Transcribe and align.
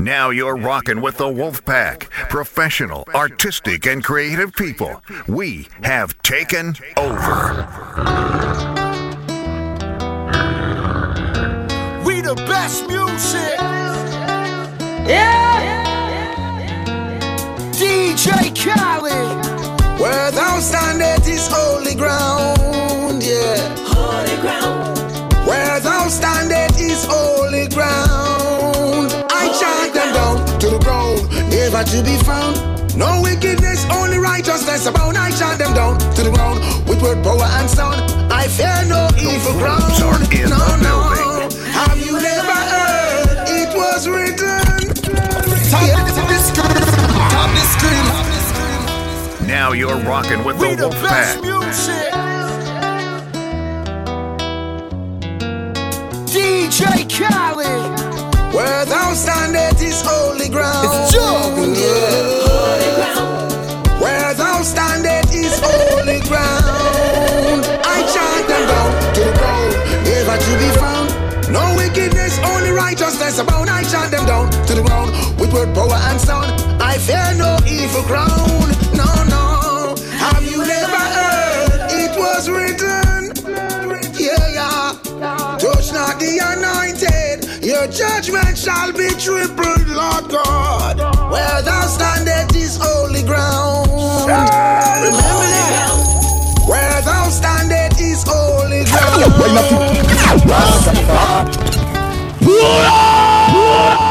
Now 0.00 0.30
you're 0.30 0.56
rocking 0.56 1.00
with 1.00 1.16
the 1.16 1.28
Wolf 1.28 1.64
Pack. 1.64 2.08
Professional, 2.30 3.04
artistic, 3.16 3.84
and 3.84 4.04
creative 4.04 4.52
people. 4.54 5.02
We 5.26 5.66
have 5.82 6.16
taken 6.22 6.76
over. 6.96 7.66
We 12.06 12.20
the 12.20 12.36
best 12.46 12.86
music. 12.86 13.58
Yeah. 15.08 15.74
DJ 17.72 18.54
Khaled. 18.54 19.98
Where 19.98 20.30
thou 20.30 20.60
standest 20.60 21.28
is 21.28 21.48
holy 21.50 21.96
ground, 21.96 23.20
yeah. 23.20 23.74
Holy 23.80 24.40
ground. 24.42 24.96
Where 25.44 25.80
thou 25.80 26.06
standest 26.06 26.67
to 31.90 32.02
be 32.02 32.16
found. 32.24 32.56
No 32.96 33.20
wickedness, 33.22 33.86
only 33.90 34.18
righteousness 34.18 34.86
abound. 34.86 35.16
I 35.16 35.30
chant 35.30 35.58
them 35.58 35.72
down 35.74 35.98
to 36.16 36.22
the 36.22 36.30
ground 36.30 36.58
with 36.88 37.00
word, 37.02 37.22
power, 37.22 37.42
and 37.58 37.70
sound. 37.70 37.96
I 38.32 38.46
fear 38.48 38.84
no 38.88 39.08
evil 39.18 39.52
ground. 39.54 39.82
wolves 39.82 40.28
in 40.34 40.50
no, 40.50 40.58
the 40.58 40.76
no. 40.82 41.48
Have 41.72 41.98
you 41.98 42.12
never 42.12 42.58
heard 42.72 43.48
it 43.48 43.70
was 43.76 44.08
written? 44.08 44.60
Top 45.70 45.82
Yeah. 45.86 46.04
the 46.04 46.38
screen. 46.48 46.84
Top 47.30 47.50
the 47.56 48.40
screen. 48.50 49.46
Now 49.46 49.72
you're 49.72 49.96
rocking 49.96 50.44
with 50.44 50.58
We 50.58 50.70
the 50.74 50.76
the 50.76 50.88
Wolf 50.88 51.00
Pack. 51.08 51.40
music. 51.40 52.12
DJ 56.26 57.04
Khaled. 57.08 58.17
Where 58.58 58.84
thou 58.86 59.14
standest 59.14 59.80
is 59.80 60.02
holy 60.04 60.48
ground. 60.48 60.82
It's 60.90 61.12
jungle. 61.14 61.78
Yeah. 61.78 62.10
Holy 62.42 62.90
ground. 62.98 64.02
Where 64.02 64.34
thou 64.34 64.62
standest 64.62 65.32
is 65.32 65.54
holy 65.62 66.18
ground. 66.26 67.62
I 67.86 67.98
chant 68.12 68.48
them 68.50 68.64
down 68.66 68.90
to 69.14 69.20
the 69.28 69.34
ground, 69.38 69.72
never 70.02 70.36
to 70.42 70.52
be 70.58 70.70
found. 70.74 71.08
No 71.52 71.62
wickedness, 71.76 72.40
only 72.50 72.70
righteousness 72.70 73.38
abound. 73.38 73.70
I 73.70 73.84
chant 73.84 74.10
them 74.10 74.26
down 74.26 74.50
to 74.50 74.74
the 74.74 74.82
ground 74.82 75.12
with 75.38 75.52
word, 75.52 75.72
power, 75.72 75.94
and 76.10 76.20
sound. 76.20 76.50
I 76.82 76.98
fear 76.98 77.30
no 77.38 77.58
evil 77.64 78.02
crown. 78.10 78.74
No, 78.90 79.06
no. 79.30 79.94
Have 80.18 80.42
you 80.42 80.58
never 80.66 81.02
heard 81.14 81.92
it 81.92 82.18
was 82.18 82.50
written? 82.50 82.97
Judgment 88.18 88.58
shall 88.58 88.92
be 88.92 89.08
tripled, 89.10 89.86
Lord 89.86 90.28
God. 90.28 90.98
Where 91.30 91.62
thou 91.62 91.86
standest 91.86 92.56
is 92.56 92.76
holy 92.80 93.22
ground. 93.22 93.88
Remember 93.92 94.34
that. 95.54 95.94
Where 96.66 97.02
thou 97.02 97.28
standest 97.28 98.00
is 98.00 98.24
holy 98.26 98.84
ground. 98.86 99.22
We 102.40 104.07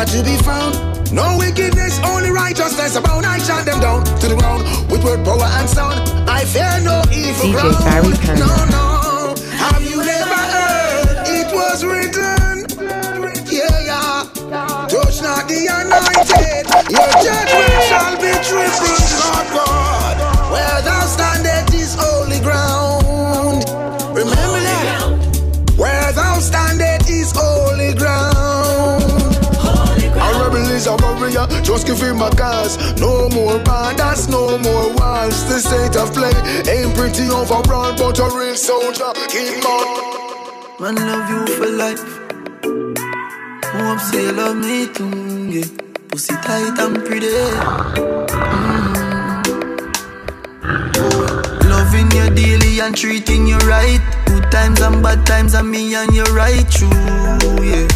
never 0.00 0.18
to 0.18 0.24
be 0.24 0.36
found. 0.42 1.12
No 1.12 1.36
wickedness, 1.38 1.98
only 2.04 2.30
righteousness 2.30 2.96
abound. 2.96 3.26
I 3.26 3.38
chant 3.40 3.66
them 3.66 3.80
down 3.80 4.04
to 4.04 4.28
the 4.28 4.36
ground 4.36 4.62
with 4.90 5.04
word, 5.04 5.24
power, 5.24 5.48
and 5.58 5.68
sound. 5.68 5.98
I 6.28 6.44
fear 6.44 6.80
no 6.82 7.02
evil 7.12 7.46
DJ 7.46 7.52
ground. 7.52 7.84
Barry 7.84 8.16
Turner. 8.16 8.46
No, 8.46 8.54
no. 8.70 9.34
Have 9.56 9.82
you 9.82 9.98
never 9.98 10.42
heard 10.54 11.28
it 11.28 11.52
was 11.52 11.84
written? 11.84 12.66
Yeah, 13.50 13.80
yeah. 13.90 14.86
Touch 14.88 15.22
not 15.22 15.48
the 15.48 15.68
anointed. 15.68 16.64
Your 16.90 17.10
judgment 17.24 17.79
a 31.40 31.46
warrior, 31.46 31.62
just 31.62 31.86
give 31.86 32.00
him 32.00 32.20
a 32.20 32.30
cause. 32.30 32.76
No 33.00 33.28
more 33.30 33.58
borders, 33.60 34.28
no 34.28 34.58
more 34.58 34.92
walls. 34.94 35.44
The 35.48 35.58
state 35.58 35.96
of 35.96 36.12
play 36.12 36.32
ain't 36.70 36.94
pretty 36.96 37.28
overall, 37.28 37.94
but 37.96 38.18
a 38.18 38.28
real 38.36 38.56
soldier. 38.56 39.12
Keep 39.28 39.64
on. 39.64 39.86
Man, 40.80 40.94
love 40.94 41.30
you 41.30 41.46
for 41.56 41.66
life. 41.66 42.02
Hope 43.64 44.00
say 44.00 44.22
you 44.24 44.32
love 44.32 44.56
me 44.56 44.86
too, 44.92 45.50
yeah. 45.50 45.66
Pussy 46.08 46.34
tight 46.34 46.78
and 46.78 47.04
pretty. 47.04 47.28
Mm. 48.26 48.70
Loving 51.68 52.10
you 52.12 52.30
daily 52.34 52.80
and 52.80 52.96
treating 52.96 53.46
you 53.46 53.58
right. 53.58 54.00
Good 54.26 54.50
times 54.50 54.80
and 54.80 55.02
bad 55.02 55.26
times, 55.26 55.54
and 55.54 55.70
me 55.70 55.94
and 55.94 56.12
you 56.12 56.24
right 56.24 56.68
true, 56.70 56.88
yeah. 57.62 57.88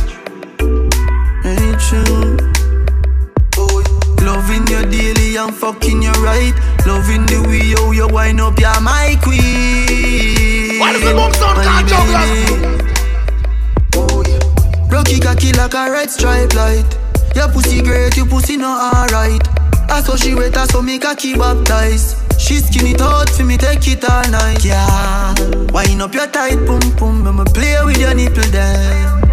Ain't 1.45 1.81
true. 1.81 2.54
Daily 5.35 5.51
fucking 5.51 6.01
you 6.01 6.13
right. 6.23 6.55
Loving 6.87 7.27
the 7.27 7.43
way 7.49 7.75
how 7.75 7.91
you 7.91 8.07
wind 8.07 8.41
up, 8.41 8.57
you're 8.57 8.81
my 8.81 9.19
queen. 9.21 10.79
Why 10.79 10.93
does 10.93 11.03
the 11.03 11.11
boom 11.11 11.33
sound 11.35 11.59
Douglas? 11.91 12.31
baby. 12.47 12.79
Rocky 14.89 15.19
cocky 15.19 15.53
like 15.55 15.75
a 15.75 15.91
red 15.91 16.09
stripe 16.09 16.55
light. 16.55 16.87
Your 17.35 17.49
pussy 17.49 17.83
great, 17.83 18.17
your 18.17 18.27
pussy 18.27 18.57
not 18.57 18.95
alright. 18.95 19.43
I 19.91 20.03
saw 20.03 20.15
she 20.15 20.37
wet, 20.37 20.57
I 20.57 20.67
saw 20.67 20.83
me 20.83 21.01
cocky 21.01 21.35
baptized. 21.35 22.17
She 22.41 22.59
skin 22.59 22.87
it 22.87 23.01
out 23.01 23.29
for 23.31 23.43
me, 23.43 23.57
take 23.57 23.89
it 23.89 24.09
all 24.09 24.31
night. 24.31 24.65
Yeah, 24.65 25.35
wind 25.73 26.01
up 26.01 26.15
your 26.15 26.29
tight 26.29 26.65
pum 26.65 26.81
pum, 26.97 27.27
I'ma 27.27 27.43
play 27.43 27.77
with 27.85 27.99
your 27.99 28.15
nipple 28.15 28.45
then. 28.53 29.24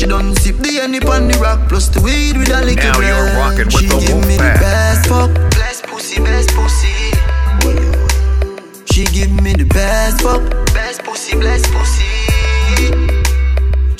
When 0.00 0.08
she 0.08 0.16
done 0.16 0.34
sip 0.36 0.56
the 0.56 0.78
honey 0.80 0.98
on 1.00 1.28
the 1.28 1.36
rock, 1.40 1.68
plus 1.68 1.88
the 1.90 2.00
weed 2.00 2.34
with 2.38 2.48
a 2.48 2.64
little 2.64 2.80
Now 2.80 3.00
you're 3.04 3.36
rocking 3.36 3.66
with 3.68 3.84
She 3.84 3.86
the 3.86 4.00
give 4.00 4.16
Wolf 4.16 4.26
me 4.28 4.38
Pack. 4.38 4.56
the 4.56 4.64
best 4.64 5.06
fuck, 5.12 5.30
best 5.52 5.84
pussy, 5.84 6.22
best 6.24 6.48
pussy. 6.56 6.96
She 8.88 9.04
give 9.12 9.30
me 9.44 9.52
the 9.52 9.66
best 9.68 10.22
fuck, 10.22 10.40
best 10.72 11.04
pussy, 11.04 11.36
best 11.36 11.68
pussy. 11.68 12.08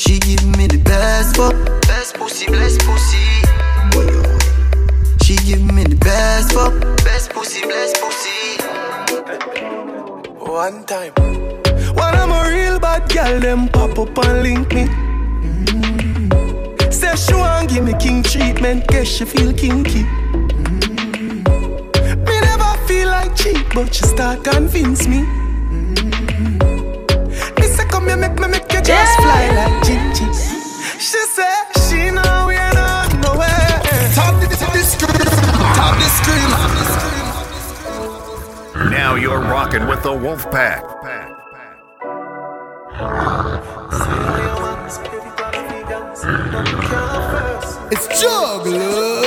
She 0.00 0.19
give 0.21 0.41
me 0.56 0.69
the 0.69 0.78
best 0.78 1.37
fuck, 1.37 1.53
best 1.84 2.15
pussy, 2.16 2.47
best 2.47 2.81
pussy. 2.81 3.44
She 5.21 5.37
give 5.44 5.60
me 5.60 5.84
the 5.84 5.97
best 6.00 6.55
fuck, 6.55 6.72
best 7.05 7.28
pussy, 7.28 7.60
best 7.69 8.00
pussy. 8.00 8.56
One 10.49 10.83
time. 10.84 11.12
When 11.93 12.15
I'm 12.16 12.33
a 12.33 12.49
real 12.49 12.81
bad 12.81 13.05
girl, 13.12 13.39
them 13.39 13.69
pop 13.69 13.99
up 13.99 14.16
and 14.25 14.43
link 14.43 14.72
me. 14.72 15.09
Say 17.10 17.32
she 17.32 17.34
want 17.34 17.69
give 17.69 17.82
me 17.82 17.93
king 17.98 18.22
treatment, 18.22 18.87
guess 18.87 19.09
she 19.09 19.25
feel 19.25 19.53
kinky. 19.53 20.04
Mm. 20.04 21.43
Me 22.25 22.41
never 22.41 22.87
feel 22.87 23.09
like 23.09 23.34
cheap, 23.34 23.66
but 23.75 23.93
she 23.93 24.04
start 24.04 24.44
convince 24.44 25.09
me. 25.09 25.25
Mm. 25.25 26.60
Me 27.59 27.66
say 27.66 27.84
come 27.89 28.07
here, 28.07 28.16
make 28.16 28.39
me 28.39 28.47
make 28.47 28.72
you 28.72 28.80
just 28.80 29.16
fly 29.18 29.48
like 29.59 29.83
Gingy. 29.83 30.28
She 31.01 31.18
say 31.34 31.53
she 31.89 32.10
know 32.12 32.47
we 32.47 32.54
are 32.54 32.74
not 32.74 33.13
nowhere. 33.18 33.80
Top 34.15 34.39
the, 34.41 34.47
the 34.47 34.54
screen. 34.84 35.27
Top 35.74 35.97
the 35.98 36.09
screen. 36.21 36.51
Now 38.89 39.16
you're 39.16 39.41
rocking 39.41 39.89
with 39.89 40.03
the 40.04 40.13
Wolf 40.13 40.48
Pack. 40.53 40.84
It's 47.92 48.07
juggler. 48.21 49.21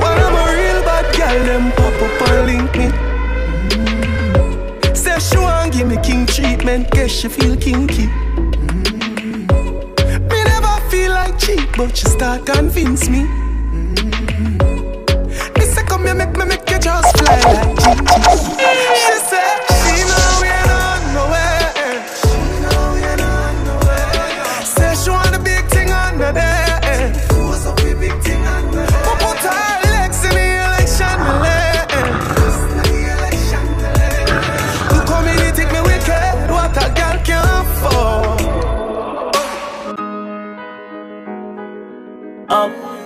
When 0.00 0.16
I'm 0.24 0.34
a 0.34 0.44
real 0.56 0.80
bad 0.84 1.06
girl, 1.16 1.44
them 1.44 1.72
pop 1.72 2.02
up 2.02 2.28
and 2.30 2.46
link 2.46 2.72
me. 2.78 2.88
Mm. 3.76 4.96
Say 4.96 5.18
she 5.18 5.36
want 5.36 5.72
give 5.74 5.86
me 5.86 5.96
king 6.02 6.24
treatment, 6.24 6.90
guess 6.92 7.10
she 7.10 7.28
feel 7.28 7.56
kinky. 7.56 8.06
Mm. 8.06 9.48
Me 10.30 10.44
never 10.44 10.80
feel 10.88 11.10
like 11.12 11.38
cheap, 11.38 11.76
but 11.76 11.94
she 11.94 12.06
start 12.06 12.46
convince 12.46 13.08
me. 13.10 13.24
Mm. 13.24 13.98
Me 15.58 15.64
say 15.66 15.82
come 15.84 16.04
here, 16.06 16.14
make 16.14 16.34
me 16.36 16.44
make 16.46 16.70
you 16.70 16.78
just 16.78 17.18
fly 17.18 17.74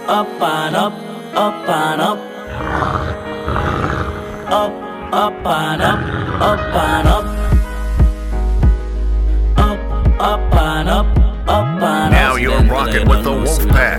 and 0.08 0.76
up. 0.76 0.92
Up, 1.34 1.68
up 1.68 2.18
up 5.12 5.46
and 5.46 5.82
up, 5.82 5.98
up 6.40 6.58
and 6.74 7.08
up. 7.08 7.24
Up, 9.58 9.80
up 10.20 10.54
and 10.54 10.88
up, 10.88 11.06
up 11.48 11.82
and 11.82 11.82
up. 11.82 12.10
Now 12.10 12.36
you're 12.36 12.62
rocking 12.64 13.08
with 13.08 13.24
the 13.24 13.30
Wolfpack. 13.30 13.98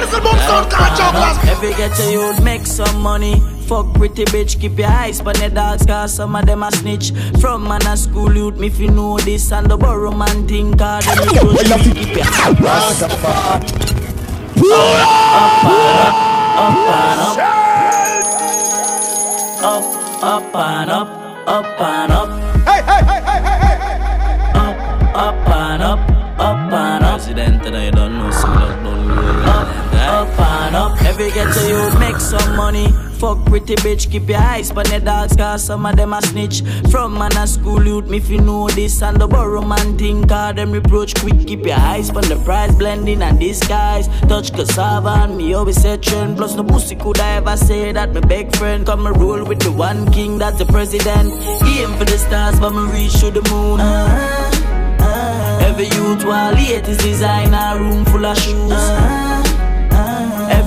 does 0.00 0.10
the 0.10 0.20
boom 0.20 0.36
sound 0.36 0.70
catch 0.70 1.00
up, 1.00 1.14
lads? 1.14 1.48
Every 1.48 1.70
get 1.74 1.98
you 1.98 2.20
you'd 2.20 2.42
make 2.42 2.66
some 2.66 3.00
money. 3.00 3.40
Fuck 3.66 3.94
pretty 3.94 4.24
bitch, 4.26 4.58
keep 4.60 4.78
your 4.78 4.88
eyes 4.88 5.20
on 5.20 5.34
the 5.34 5.50
dogs, 5.50 5.84
cause 5.84 6.14
some 6.14 6.34
of 6.36 6.46
them 6.46 6.62
a 6.62 6.72
snitch. 6.72 7.12
From 7.40 7.64
man 7.64 7.86
a 7.86 7.96
school 7.96 8.34
youth, 8.34 8.58
me 8.58 8.68
if 8.68 8.78
you 8.78 8.90
know 8.90 9.18
this, 9.18 9.52
and 9.52 9.70
the 9.70 9.76
borrow 9.76 10.10
man 10.10 10.46
think, 10.48 10.78
cause 10.78 11.04
them 11.04 11.80
you 11.84 11.94
keep 11.94 12.16
your 12.16 12.26
eyes 12.68 13.97
up, 14.62 15.64
and 15.64 15.98
up, 16.06 16.16
up 16.58 16.76
and 16.98 17.20
up, 17.20 17.38
up, 19.62 19.84
up 20.22 20.54
and 20.54 20.90
up, 20.90 21.08
up 21.46 21.80
and 21.80 22.12
up. 22.12 22.28
Hey, 22.66 22.82
hey, 22.82 23.02
hey, 23.04 23.20
hey, 23.28 23.40
hey, 23.46 23.58
hey, 23.58 23.78
hey. 23.78 24.52
Up, 24.54 24.76
up 25.16 25.48
and 25.48 25.82
up, 25.82 26.00
up 26.38 26.72
and 26.72 27.04
up. 27.04 27.08
President 27.18 27.62
that 27.62 27.74
I 27.74 27.90
don't 27.90 28.18
know, 28.18 28.30
so 28.30 28.46
don't 28.46 29.10
Up, 29.46 29.68
up 29.94 30.40
and 30.40 30.76
up. 30.76 31.02
Every 31.02 31.30
get 31.30 31.52
to 31.54 31.68
you 31.68 31.98
make 31.98 32.16
some 32.16 32.56
money. 32.56 33.07
Fuck 33.18 33.44
pretty 33.46 33.74
bitch, 33.76 34.08
keep 34.12 34.28
your 34.28 34.38
eyes 34.38 34.70
on 34.70 34.84
the 34.84 35.00
dogs, 35.00 35.34
cause 35.34 35.64
some 35.64 35.84
of 35.86 35.96
them 35.96 36.12
a 36.12 36.22
snitch. 36.22 36.62
From 36.88 37.14
man 37.14 37.36
a 37.36 37.48
school 37.48 37.84
youth, 37.84 38.08
me 38.08 38.18
if 38.18 38.30
you 38.30 38.40
know 38.40 38.68
this, 38.68 39.02
and 39.02 39.20
the 39.20 39.26
borrow 39.26 39.60
man 39.60 39.98
think, 39.98 40.28
cause 40.28 40.54
them 40.54 40.70
reproach 40.70 41.16
quick. 41.16 41.44
Keep 41.44 41.66
your 41.66 41.80
eyes 41.80 42.10
on 42.10 42.22
the 42.22 42.40
price, 42.44 42.72
blending 42.76 43.20
and 43.22 43.40
disguise. 43.40 44.06
Touch 44.28 44.52
cassava 44.52 45.24
and 45.24 45.36
me 45.36 45.52
always 45.52 45.82
say 45.82 45.96
trend. 45.96 46.36
Plus 46.36 46.54
no 46.54 46.62
pussy 46.62 46.94
could 46.94 47.18
I 47.18 47.38
ever 47.38 47.56
say 47.56 47.90
that 47.90 48.14
my 48.14 48.20
big 48.20 48.54
friend 48.54 48.86
come 48.86 49.04
and 49.04 49.16
roll 49.16 49.42
with 49.44 49.58
the 49.58 49.72
one 49.72 50.08
king 50.12 50.38
that's 50.38 50.58
the 50.58 50.66
president. 50.66 51.32
Aim 51.64 51.98
for 51.98 52.04
the 52.04 52.18
stars, 52.18 52.60
but 52.60 52.70
me 52.70 52.84
reach 52.92 53.18
to 53.18 53.32
the 53.32 53.42
moon. 53.50 53.80
Uh-huh, 53.80 55.04
uh-huh. 55.04 55.66
Every 55.66 55.86
youth 55.86 56.24
while 56.24 56.52
latest 56.52 57.00
designer, 57.00 57.80
room 57.80 58.04
full 58.04 58.24
of 58.24 58.38
shoes. 58.38 58.70
Uh-huh. 58.70 59.47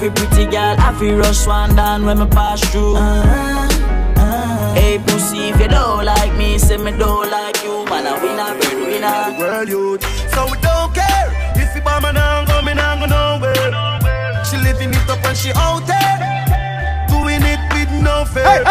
Every 0.01 0.15
pretty 0.15 0.45
girl, 0.49 0.75
I 0.79 0.97
feel 0.97 1.15
rush 1.17 1.45
one 1.45 1.75
down 1.75 2.07
when 2.07 2.17
me 2.17 2.25
pass 2.25 2.59
through. 2.71 2.95
Uh-huh, 2.95 3.69
uh-huh. 4.17 4.73
Hey 4.73 4.97
pussy, 4.97 5.49
if 5.49 5.61
you 5.61 5.67
don't 5.67 6.03
like 6.03 6.35
me, 6.37 6.57
say 6.57 6.77
me 6.77 6.89
don't 6.97 7.29
like 7.29 7.61
you. 7.63 7.85
Man, 7.85 8.07
I 8.07 8.17
win 8.17 8.39
a 8.41 8.49
bread 8.57 8.77
winner. 8.81 9.37
World 9.37 9.69
youth, 9.69 10.01
so 10.33 10.45
we 10.49 10.57
don't 10.57 10.91
care 10.95 11.53
if 11.53 11.75
you 11.75 11.83
bomb 11.83 12.05
and 12.05 12.17
I'm 12.17 12.47
coming, 12.47 12.79
I'm 12.79 13.01
go 13.01 13.05
nowhere. 13.05 13.53
She 14.43 14.57
living 14.57 14.89
it 14.89 15.07
up 15.07 15.23
and 15.23 15.37
she 15.37 15.51
out 15.53 15.85
there, 15.85 16.17
doing 17.05 17.45
it 17.45 17.61
with 17.69 17.91
no 18.01 18.25
fear. 18.25 18.65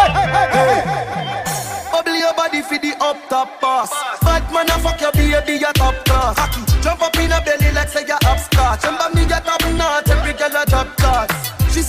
Bubble 1.93 2.19
your 2.19 2.35
body 2.35 2.61
for 2.61 2.79
the 2.79 2.93
up 2.99 3.17
top 3.29 3.61
boss. 3.61 3.91
Bad 4.23 4.51
man, 4.53 4.69
I 4.69 4.81
fuck 4.81 5.01
your 5.01 5.13
baby, 5.13 5.61
your 5.61 5.73
top 5.75 5.95
class. 6.07 6.35
Jump 6.83 7.03
up 7.03 7.15
in 7.19 7.31
her 7.31 7.41
belly 7.45 7.71
like 7.71 7.89
say 7.89 8.05
you're 8.09 8.19
upscotch. 8.27 8.83
Remember 8.83 9.15
me, 9.15 9.20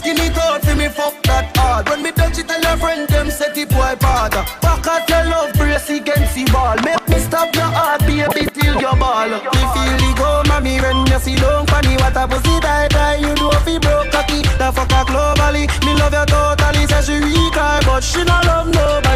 skinny 0.01 0.29
tall 0.33 0.59
for 0.59 0.75
me, 0.75 0.89
fuck 0.89 1.15
that 1.23 1.55
hard. 1.55 1.87
When 1.89 2.01
me 2.01 2.11
touch 2.11 2.37
it, 2.39 2.47
tell 2.47 2.63
her 2.65 2.77
friend 2.77 3.07
them 3.07 3.29
set 3.29 3.57
it 3.57 3.69
boy 3.69 3.93
bad. 4.01 4.33
Back 4.61 4.87
at 4.87 5.09
your 5.09 5.25
love, 5.29 5.53
brace 5.53 5.89
against 5.89 6.33
the 6.35 6.45
ball. 6.51 6.75
Make 6.81 7.05
me 7.07 7.19
stop 7.21 7.53
your 7.53 7.69
heart, 7.69 8.01
baby, 8.01 8.49
till 8.49 8.81
your 8.81 8.97
ball. 8.97 9.29
Me 9.29 9.61
feel 9.73 10.01
it 10.09 10.17
go, 10.17 10.41
mommy, 10.49 10.81
when 10.81 11.05
you 11.05 11.19
see 11.19 11.35
don't 11.35 11.69
funny. 11.69 11.95
What 12.01 12.17
a 12.17 12.27
pussy 12.27 12.59
die 12.59 12.87
die, 12.89 13.21
you 13.21 13.33
do 13.35 13.51
fi 13.63 13.77
broke 13.77 14.11
cocky. 14.11 14.41
The 14.57 14.73
fuck 14.73 14.91
her 14.91 15.05
globally, 15.05 15.69
me 15.85 15.93
love 16.01 16.17
you 16.17 16.25
totally. 16.25 16.83
Say 16.89 17.01
she 17.05 17.17
weak, 17.21 17.53
but 17.53 18.01
she 18.01 18.23
not 18.23 18.45
love 18.45 18.67
nobody. 18.73 19.10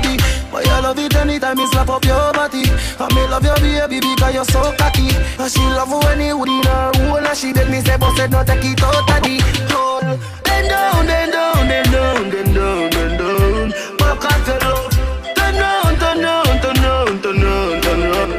Me 1.65 1.71
slap 1.71 1.89
up 1.89 2.05
your 2.05 2.33
body. 2.33 2.63
And 2.99 3.15
me 3.15 3.27
love 3.27 3.43
your 3.43 3.55
baby 3.57 3.99
because 3.99 4.33
you're 4.33 4.45
so 4.45 4.73
cocky. 4.77 5.09
And 5.39 5.51
she 5.51 5.61
love 5.61 5.91
when 5.91 6.21
you 6.21 6.37
would 6.37 6.49
in 6.49 6.63
her 6.63 6.91
hole. 6.95 7.25
And 7.25 7.37
she 7.37 7.53
beg 7.53 7.69
me 7.69 7.81
say, 7.81 7.97
but 7.97 8.15
said 8.15 8.31
no 8.31 8.43
take 8.43 8.63
it 8.63 8.83
out 8.83 8.95
of 8.95 9.05
the 9.23 9.39
hole. 9.73 10.01
Then 10.43 10.67
down, 10.69 11.05
then 11.05 11.31
down, 11.31 11.67
then 11.67 11.85
down, 11.91 12.29
then 12.29 12.53
down, 12.53 12.89
then 12.91 13.17
down. 13.17 13.69
Back 13.97 14.25
at 14.31 14.45
the 14.45 14.55
love. 14.65 14.91
Turn 15.35 15.55
down, 15.55 15.95
turn 16.01 16.21
down, 16.21 16.45
turn 16.61 16.75
down, 16.75 17.21
turn 17.21 17.39
down, 17.39 17.81
turn 17.81 17.99
down. 18.11 18.29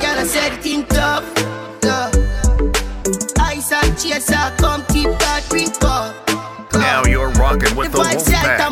Girl, 0.00 0.18
I 0.18 0.24
said 0.24 0.52
it 0.52 0.66
in 0.66 0.84
tough. 0.86 1.24
Yeah. 1.82 2.10
Ice 3.40 3.72
and 3.72 3.98
chaser, 3.98 4.52
come 4.58 4.84
keep 4.86 5.10
that 5.18 5.44
drink 5.48 5.76
up. 5.82 6.14
Now 6.74 7.04
you're 7.04 7.30
rocking 7.30 7.76
with 7.76 7.92
the 7.92 7.98
the 7.98 8.04
vibes 8.04 8.32
right, 8.32 8.60
I'm 8.60 8.71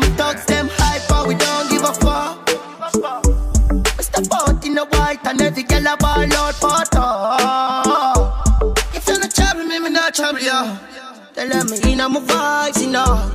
Girl 5.81 5.93
a 5.93 5.97
ball 5.97 6.33
out 6.33 6.55
for 6.55 6.83
talk. 6.91 8.47
If 8.93 9.07
you're 9.07 9.19
not 9.19 9.33
trouble 9.33 9.63
me, 9.63 9.79
me 9.79 9.89
not 9.89 10.13
trouble 10.13 10.39
you. 10.39 10.77
Tell 11.33 11.49
them 11.49 11.69
me 11.69 11.93
in 11.93 11.97
my 11.97 12.19
vibes, 12.19 12.81
you 12.81 12.91
know. 12.91 13.31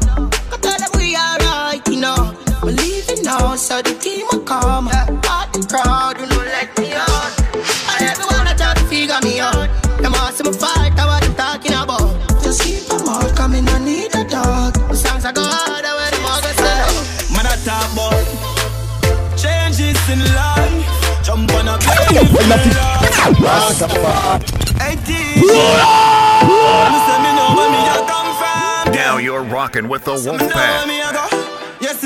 I 0.53 0.57
tell 0.61 0.79
them 0.79 0.91
we 0.97 1.17
alright, 1.17 1.87
you 1.89 2.01
know. 2.01 2.37
We 2.63 2.73
leaving 2.73 3.23
now, 3.25 3.57
so 3.57 3.83
the 3.83 3.95
team 3.95 4.27
will 4.33 4.41
come. 4.41 4.89
Part 5.23 5.53
the 5.53 5.67
crowd, 5.69 6.19
you 6.21 6.27
know, 6.27 6.37
let 6.37 6.79
me 6.79 6.93
out. 6.93 7.41
And 7.93 8.11
everyone 8.11 8.47
I 8.47 8.55
try 8.57 8.75
to 8.75 8.85
figure 8.85 9.21
me 9.23 9.41
out. 9.41 9.69
Them 9.99 10.15
all 10.15 10.31
see 10.33 10.45
me 10.45 10.53
fight, 10.53 10.86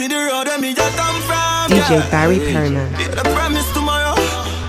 see 0.00 0.08
the 0.08 0.16
road 0.16 0.46
where 0.46 0.58
me 0.58 0.72
a 0.72 0.86
come 0.96 1.20
from. 1.28 1.68
DJ 1.68 1.90
yeah. 1.90 2.10
Barry 2.10 2.38
Perna. 2.38 2.84
Yeah, 2.98 3.08
the 3.08 3.24
promise 3.34 3.70
tomorrow. 3.72 4.14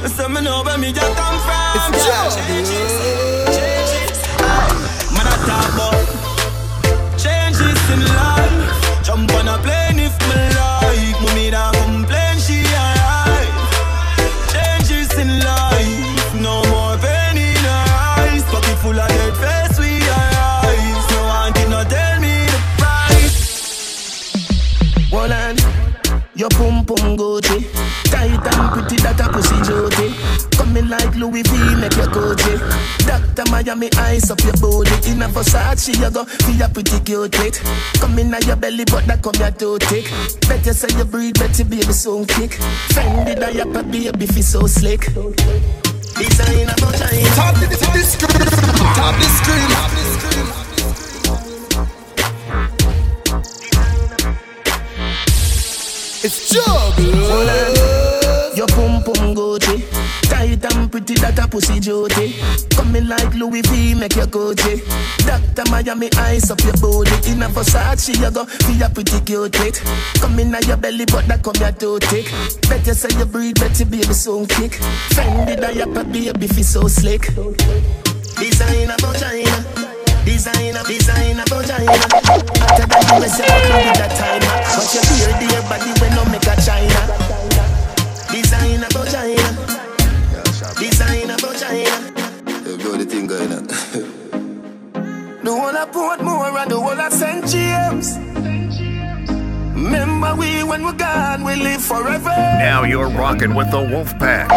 You 0.01 0.09
me 0.33 0.41
know 0.41 0.63
where 0.63 0.77
me 0.77 0.89
a 0.89 0.93
come 0.93 1.37
from. 1.45 1.77
It's 1.77 2.05
yeah. 2.05 2.25
just- 2.25 2.39
Man, 5.15 5.27
I 5.27 5.35
talk 5.47 5.73
about 5.73 6.00
Doctor 33.63 33.75
Miami 33.77 33.89
ice 33.97 34.31
up 34.31 34.39
your 34.41 34.53
body. 34.53 34.89
In 35.11 35.21
a 35.21 35.27
Versace, 35.27 35.93
you 35.93 36.09
go 36.09 36.25
feel 36.25 36.61
a 36.63 36.69
pretty 36.69 36.99
cute 37.01 37.39
it. 37.41 37.61
Come 37.99 38.17
in 38.17 38.33
your 38.47 38.55
belly, 38.55 38.85
but 38.85 39.05
that 39.05 39.21
come 39.21 39.35
your 39.35 39.51
too 39.51 39.77
thick. 39.77 40.09
Better 40.49 40.73
say 40.73 40.87
you 40.97 41.05
breathe, 41.05 41.35
better 41.35 41.63
baby 41.65 41.93
soon 41.93 42.25
kick. 42.25 42.57
Fendi 42.89 43.39
diaper, 43.39 43.83
baby 43.83 44.25
feel 44.25 44.41
so 44.41 44.65
slick. 44.65 45.01
Designer 45.13 46.73
vagina. 46.81 47.35
Top 47.35 47.53
the, 47.53 47.67
screen. 48.01 48.49
Top 48.97 49.13
the 49.15 49.25
screen. 49.29 49.69
Top 49.69 49.91
the 49.93 50.03
screen. 50.17 50.47
It's 56.23 56.49
juggler. 56.49 57.91
Your 58.55 58.67
pum 58.67 59.03
pum 59.03 59.35
Gucci 59.35 59.90
pretty 60.91 61.15
that 61.15 61.39
a 61.39 61.47
pussy 61.47 61.79
jody 61.79 62.35
Coming 62.75 63.07
like 63.07 63.33
Louis 63.33 63.61
V 63.61 63.95
make 63.95 64.15
your 64.15 64.27
Gucci. 64.27 64.83
Doctor 65.25 65.63
Miami 65.71 66.09
ice 66.17 66.51
up 66.51 66.59
your 66.61 66.75
body 66.77 67.15
In 67.31 67.41
a 67.41 67.47
Versace 67.47 68.11
you 68.19 68.29
go 68.29 68.45
feel 68.45 68.83
a 68.83 68.89
pretty 68.89 69.19
cute 69.21 69.81
Coming 70.19 70.53
at 70.53 70.67
your 70.67 70.77
belly 70.77 71.05
but 71.05 71.25
that 71.27 71.41
come 71.41 71.55
your 71.59 71.71
too 71.71 71.97
thick 72.11 72.27
Better 72.67 72.93
say 72.93 73.09
you 73.17 73.25
breathe 73.25 73.55
better 73.55 73.85
baby 73.85 74.13
soon 74.13 74.45
kick. 74.45 74.73
Fendi 75.15 75.55
diaper 75.55 76.03
baby 76.03 76.47
feel 76.47 76.63
so 76.63 76.87
slick. 76.87 77.31
Designer 78.35 78.97
vagina 78.99 79.63
Designer, 80.25 80.83
designer 80.85 81.43
vagina 81.47 81.91
After 81.91 82.85
that 82.85 83.05
you 83.15 83.29
say 83.31 83.47
I 83.47 83.87
with 83.87 83.97
that 83.97 84.11
time 84.19 84.43
But 84.75 84.91
you 84.91 85.01
hear 85.07 85.31
dear 85.39 85.61
body 85.71 85.91
when 86.01 86.11
no 86.15 86.25
make 86.25 86.45
a 86.45 86.55
China. 86.61 87.01
Designer 88.31 88.87
The 95.43 95.51
whole 95.51 95.75
of 95.75 95.91
Portmore 95.91 96.61
and 96.61 96.71
the 96.71 96.79
whole 96.79 96.99
of 96.99 97.13
St. 97.13 97.47
James 97.47 98.17
when 100.71 100.85
we're 100.85 100.93
gone, 100.93 101.43
we 101.43 101.55
live 101.55 101.81
forever. 101.83 102.29
Now 102.29 102.83
you're 102.83 103.09
rocking 103.09 103.53
with 103.53 103.69
the 103.71 103.81
Wolf 103.81 104.17
Pack. 104.17 104.49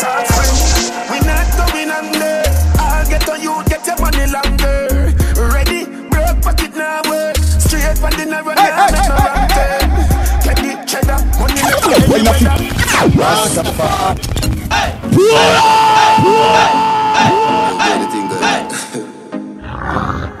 Suffering, 0.00 0.56
we 1.10 1.18
not 1.26 1.48
going 1.56 1.90
under. 1.90 2.42
I'll 2.78 3.08
get 3.08 3.28
on 3.30 3.40
you, 3.40 3.62
get 3.66 3.86
your 3.86 3.98
money 3.98 4.26
longer. 4.30 5.14
Ready, 5.54 5.86
broke 6.10 6.42
pocket 6.42 6.76
now 6.76 7.00
work. 7.08 7.36
Straight 7.38 7.96
from 7.96 8.10
the 8.10 8.26
narrow, 8.26 8.50
hey, 8.50 8.68
now 8.68 8.86
hey, 8.86 8.92
no 8.92 9.00
hey, 9.00 9.24
wrong 9.24 9.48
turn. 9.56 9.88
Get 10.44 10.56
the 10.60 10.72
cheddar, 10.86 11.20
money 11.40 11.60
make 11.64 11.86
any 12.10 12.28
weather. 12.28 12.56
Rastafari. 13.16 14.20
Hey, 14.70 14.90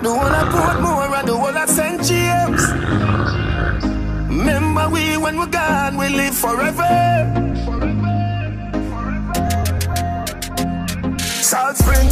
The 0.02 0.12
one 0.12 0.32
I 0.32 0.42
put 0.50 0.82
more 0.82 1.14
and 1.14 1.28
the 1.28 1.36
one 1.36 1.56
I 1.56 1.64
sent 1.64 2.02
James. 2.02 2.62
Remember 4.28 4.88
we 4.90 5.16
when 5.16 5.38
we're 5.38 5.46
gone, 5.46 5.96
we 5.96 6.08
live 6.08 6.34
forever. 6.34 6.90
Salt 11.20 11.76
Spring. 11.76 12.08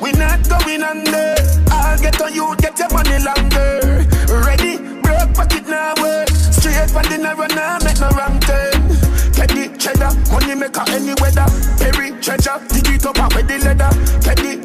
We 0.00 0.12
not 0.12 0.48
going 0.48 0.82
under. 0.82 1.34
I'll 1.70 1.98
get 1.98 2.18
on 2.22 2.34
you, 2.34 2.56
get 2.56 2.78
your 2.78 2.88
money 2.88 3.18
longer. 3.22 4.06
Ready, 4.46 4.78
broke 5.02 5.34
pocket 5.34 5.68
now 5.68 5.92
work. 6.00 6.30
Straight 6.30 6.88
from 6.88 7.04
the 7.12 7.18
narrow 7.18 7.46
now, 7.48 7.76
make 7.84 8.00
no 8.00 8.08
wrong 8.16 8.40
turn. 8.40 8.84
The 9.54 9.68
cheddar, 9.78 10.10
money 10.32 10.54
maker 10.54 10.82
any 10.88 11.14
weather. 11.20 11.46
Perry 11.78 12.10
treasure, 12.22 12.58
dig 12.72 12.88
it 12.88 13.06
up 13.06 13.34
with 13.36 13.46
the 13.46 13.58
leather. 13.62 13.92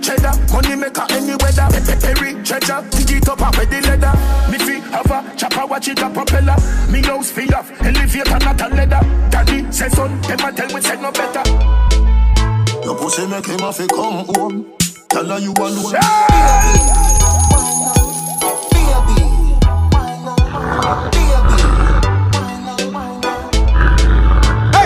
Cheddar, 0.09 0.33
money 0.51 0.75
maker 0.75 1.05
any 1.11 1.35
weather. 1.37 1.69
Perry 2.01 2.33
treasure, 2.41 2.81
dig 2.89 3.21
it 3.21 3.29
up 3.29 3.39
with 3.55 3.69
the 3.69 3.79
leather. 3.85 4.13
Me 4.49 4.57
fi 4.57 4.79
have 4.89 5.11
a 5.11 5.35
chopper, 5.37 5.67
watch 5.67 5.87
it 5.87 5.99
a 6.01 6.09
propeller. 6.09 6.55
Me 6.89 6.99
house 7.03 7.29
fi 7.29 7.45
off, 7.53 7.69
elevator 7.79 8.39
not 8.39 8.59
a 8.59 8.67
leather. 8.73 9.01
Daddy 9.29 9.71
say 9.71 9.87
son, 9.89 10.19
them 10.21 10.39
a 10.39 10.51
tell 10.51 10.73
me 10.73 10.81
say 10.81 10.99
no 10.99 11.11
better. 11.11 11.43
Your 12.83 12.97
pussy 12.97 13.27
make 13.27 13.45
him 13.45 13.59
have 13.59 13.77
to 13.77 13.85
come 13.85 14.25
home. 14.33 14.65
Tell 15.09 15.25
her 15.25 15.37
you 15.37 15.53
alone. 15.53 15.93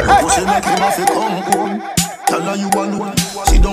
Your 0.04 0.18
pussy 0.20 0.46
make 0.46 0.66
him 0.66 0.80
have 0.84 0.96
to 0.98 1.06
come 1.06 1.44
home. 1.48 1.82
Tell 2.28 2.42
her 2.42 2.56
you 2.58 2.68
alone. 2.76 3.16
Sit 3.16 3.23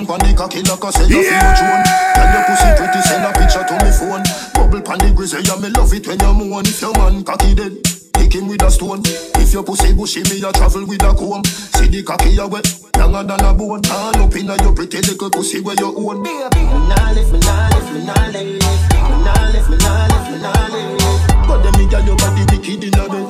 down 0.05 0.21
on 0.21 0.27
the 0.27 0.35
cocky 0.35 0.61
like 0.61 0.83
I 0.83 0.89
say 0.91 1.07
you 1.07 1.21
feel 1.23 1.51
drone. 1.57 1.83
Tell 2.13 2.29
your 2.33 2.43
pussy 2.45 2.69
pretty, 2.77 3.01
send 3.01 3.25
a 3.25 3.31
picture 3.33 3.63
to 3.63 3.75
me 3.83 3.91
phone. 3.91 4.23
Bubble 4.53 4.81
pan 4.81 4.99
the 4.99 5.13
grizzly, 5.15 5.43
yeah 5.45 5.57
me 5.59 5.69
love 5.69 5.93
it 5.93 6.07
when 6.07 6.19
you 6.19 6.33
moan. 6.33 6.65
If 6.65 6.81
your 6.81 6.93
man 6.97 7.23
cocky 7.23 7.53
dead, 7.53 7.73
kick 8.13 8.33
him 8.33 8.47
with 8.47 8.63
a 8.63 8.71
stone. 8.71 9.01
If 9.37 9.53
your 9.53 9.63
pussy 9.63 9.93
bushy, 9.93 10.23
me 10.29 10.41
a 10.41 10.51
travel 10.53 10.85
with 10.85 11.03
a 11.03 11.13
comb. 11.13 11.43
See 11.45 11.87
the 11.87 12.03
cocky 12.03 12.37
a 12.37 12.47
wet, 12.47 12.67
longer 12.97 13.23
than 13.23 13.45
a 13.45 13.53
bone. 13.53 13.81
All 13.91 14.17
up 14.17 14.35
inna 14.35 14.55
your 14.63 14.73
pretty 14.73 15.01
little 15.01 15.29
pussy 15.29 15.61
where 15.61 15.75
you 15.77 15.93
own. 15.93 16.21
Me 16.21 16.33
nah 16.33 17.11
lift, 17.13 17.31
me 17.31 17.39
nah 17.39 17.69
lift, 17.69 17.89
me 17.93 18.01
nah 18.05 18.25
lift, 18.31 18.61
me 18.61 19.17
nah 19.21 19.49
lift, 19.53 19.69
me 19.69 19.77
nah 19.77 20.07
lift, 20.09 20.27
me 20.31 20.37
nah 20.41 20.67
lift. 20.73 21.47
But 21.47 21.63
them 21.63 21.73
me 21.77 21.85
girl 21.89 22.03
your 22.05 22.17
body 22.17 22.43
wicked 22.49 22.83
inna 22.83 23.05
bed. 23.09 23.27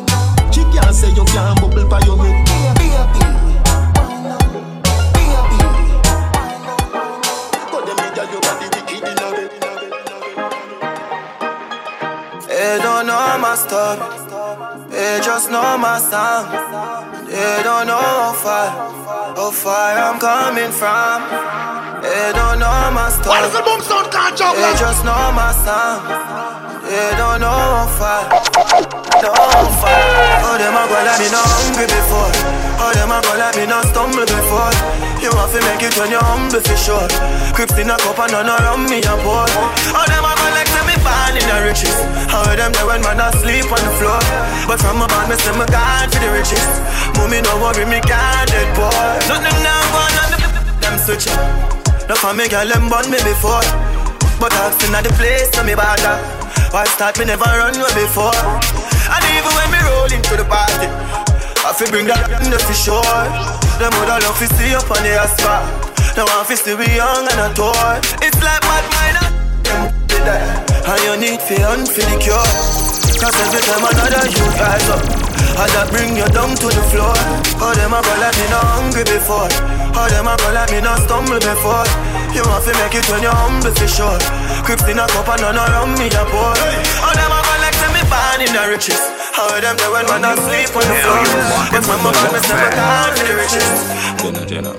She 0.53 0.61
can't 0.71 0.93
say 0.93 1.11
you 1.11 1.25
can't 1.25 1.59
bubble 1.59 1.87
by 1.87 1.99
your 2.05 2.17
head. 2.17 2.60
They 12.71 12.77
don't 12.79 13.05
know 13.05 13.37
my 13.37 13.53
story. 13.55 13.99
They 14.87 15.19
just 15.19 15.51
know 15.51 15.77
my 15.77 15.99
song. 15.99 16.47
They 17.27 17.59
don't 17.67 17.85
know 17.85 17.99
how 17.99 18.31
far, 18.31 18.67
how 19.35 19.51
far 19.51 19.91
I'm 19.99 20.17
coming 20.17 20.71
from. 20.71 21.19
They 21.99 22.31
don't 22.31 22.63
know 22.63 22.87
my 22.95 23.11
story. 23.11 23.27
What 23.27 23.43
is 23.43 23.51
the 23.51 23.61
boom 23.67 23.81
sound 23.83 24.07
can't 24.07 24.37
jump 24.39 24.55
They 24.55 24.71
just 24.79 25.03
know 25.03 25.35
my 25.35 25.51
song. 25.51 25.99
They 26.87 27.11
don't 27.19 27.43
know 27.43 27.51
how 27.51 27.91
far, 27.99 28.21
know 29.19 29.35
far. 29.83 29.99
Oh, 30.47 30.55
them 30.55 30.71
a 30.71 30.83
go 30.87 30.95
like 30.95 31.19
me 31.19 31.27
not 31.27 31.43
hungry 31.43 31.91
before. 31.91 32.31
Oh, 32.79 32.91
them 32.95 33.11
a 33.11 33.19
go 33.19 33.35
like 33.35 33.55
me 33.59 33.67
not 33.67 33.83
stumble 33.91 34.23
before. 34.23 34.71
You 35.19 35.27
want 35.35 35.51
to 35.51 35.59
make 35.67 35.83
it 35.83 35.95
when 35.99 36.11
you're 36.11 36.23
humble 36.23 36.63
for 36.63 36.77
sure. 36.79 37.07
Crips 37.51 37.75
in 37.75 37.91
a 37.91 37.99
cup 37.99 38.19
and 38.19 38.31
none 38.31 38.47
around 38.47 38.87
me 38.87 39.03
a 39.03 39.15
pour. 39.19 39.43
Oh, 39.91 40.07
them 40.07 40.23
a 40.23 40.40
born 41.31 41.41
in 41.41 41.47
the 41.47 41.57
riches. 41.63 41.95
How 42.27 42.43
them 42.55 42.71
there 42.71 42.85
when 42.85 43.01
man 43.01 43.19
asleep 43.19 43.65
on 43.71 43.79
the 43.79 43.93
floor. 43.99 44.19
But 44.67 44.79
from 44.79 44.99
my 44.99 45.07
band, 45.07 45.31
me 45.31 45.35
say 45.39 45.55
me 45.55 45.65
God 45.71 46.11
for 46.11 46.19
the 46.19 46.29
riches. 46.35 46.69
Mommy 47.15 47.39
no 47.41 47.55
worry, 47.63 47.85
me 47.87 47.99
can't 48.03 48.47
dead 48.51 48.67
boy. 48.75 48.91
Nothing 49.31 49.59
now 49.63 49.81
gone 49.95 50.17
on 50.19 50.29
the 50.31 50.39
them 50.83 50.95
switch 50.99 51.27
up. 51.31 52.09
No 52.09 52.15
for 52.15 52.33
me 52.33 52.47
girl 52.49 52.67
them 52.67 52.89
born 52.89 53.07
me 53.07 53.19
before. 53.23 53.63
But 54.39 54.51
I've 54.57 54.75
seen 54.81 54.95
at 54.95 55.03
the 55.07 55.13
place 55.15 55.51
so 55.55 55.63
me 55.63 55.75
bother. 55.75 56.19
Why 56.71 56.85
start 56.95 57.19
me 57.19 57.25
never 57.25 57.47
run 57.47 57.75
way 57.79 57.93
before. 57.95 58.35
And 58.35 59.23
even 59.35 59.51
when 59.55 59.69
me 59.71 59.79
roll 59.87 60.11
into 60.11 60.35
the 60.35 60.47
party, 60.47 60.87
I 61.63 61.71
feel 61.75 61.91
bring 61.91 62.07
that 62.07 62.27
in 62.43 62.51
the 62.51 62.59
for 62.59 62.75
sure. 62.75 63.23
Them 63.79 63.91
would 63.99 64.09
love 64.09 64.37
to 64.39 64.47
see 64.59 64.75
up 64.75 64.89
on 64.89 65.01
the 65.03 65.15
asphalt. 65.15 65.95
They 66.15 66.23
want 66.23 66.47
to 66.47 66.57
see 66.57 66.75
we 66.75 66.87
young 66.95 67.23
and 67.23 67.39
a 67.39 67.47
toy. 67.55 67.99
It's 68.19 68.39
like 68.43 68.63
mad 68.67 68.85
minor. 68.91 69.40
Them 69.71 69.87
be 70.07 70.17
there. 70.27 70.43
And 70.83 70.99
you 71.07 71.13
need 71.15 71.39
for 71.39 71.55
hunt 71.63 71.87
for 71.87 72.03
the 72.03 72.15
cure. 72.19 72.51
Cause 73.21 73.37
every 73.37 73.61
time 73.63 73.85
another 73.85 74.25
you 74.33 74.45
rise 74.57 74.89
up, 74.89 75.03
I 75.53 75.69
that 75.77 75.93
bring 75.93 76.17
you 76.17 76.25
down 76.33 76.57
to 76.57 76.67
the 76.73 76.83
floor. 76.89 77.13
Oh, 77.61 77.69
them 77.77 77.93
a 77.93 78.01
go 78.01 78.13
like 78.17 78.33
me 78.33 78.49
not 78.49 78.65
hungry 78.75 79.05
before. 79.05 79.45
Oh, 79.93 80.07
them 80.09 80.25
a 80.25 80.33
go 80.41 80.49
like 80.51 80.73
me 80.73 80.81
not 80.81 81.05
stumble 81.05 81.37
before. 81.37 81.85
You 82.33 82.41
want 82.49 82.65
to 82.65 82.73
make 82.81 82.97
it 82.97 83.05
when 83.13 83.21
you're 83.21 83.35
humble 83.35 83.69
for 83.69 83.85
sure. 83.85 84.17
Crips 84.65 84.89
in 84.89 84.97
a 84.97 85.05
cup 85.13 85.29
and 85.29 85.41
none 85.45 85.61
around 85.61 86.01
me 86.01 86.09
a 86.09 86.23
pour. 86.33 86.57
Oh, 87.05 87.13
them 87.13 87.29
a 87.29 87.39
go 87.45 87.53
like 87.61 87.77
say 87.77 87.91
me 87.93 88.01
born 88.09 88.41
in 88.41 88.49
the 88.49 88.63
riches. 88.73 89.01
How 89.37 89.53
them 89.61 89.77
there 89.77 89.91
when 89.93 90.05
man 90.09 90.25
asleep 90.25 90.73
on 90.73 90.81
the 90.81 90.95
floor. 91.05 91.21
But 91.77 91.83
when 91.85 91.99
my 92.01 92.09
man 92.09 92.33
is 92.41 92.45
never 92.49 92.69
gone 92.73 93.13
for 93.13 93.25
the 93.29 93.35
riches. 93.37 93.69
Jenna, 94.17 94.41
Jenna. 94.49 94.71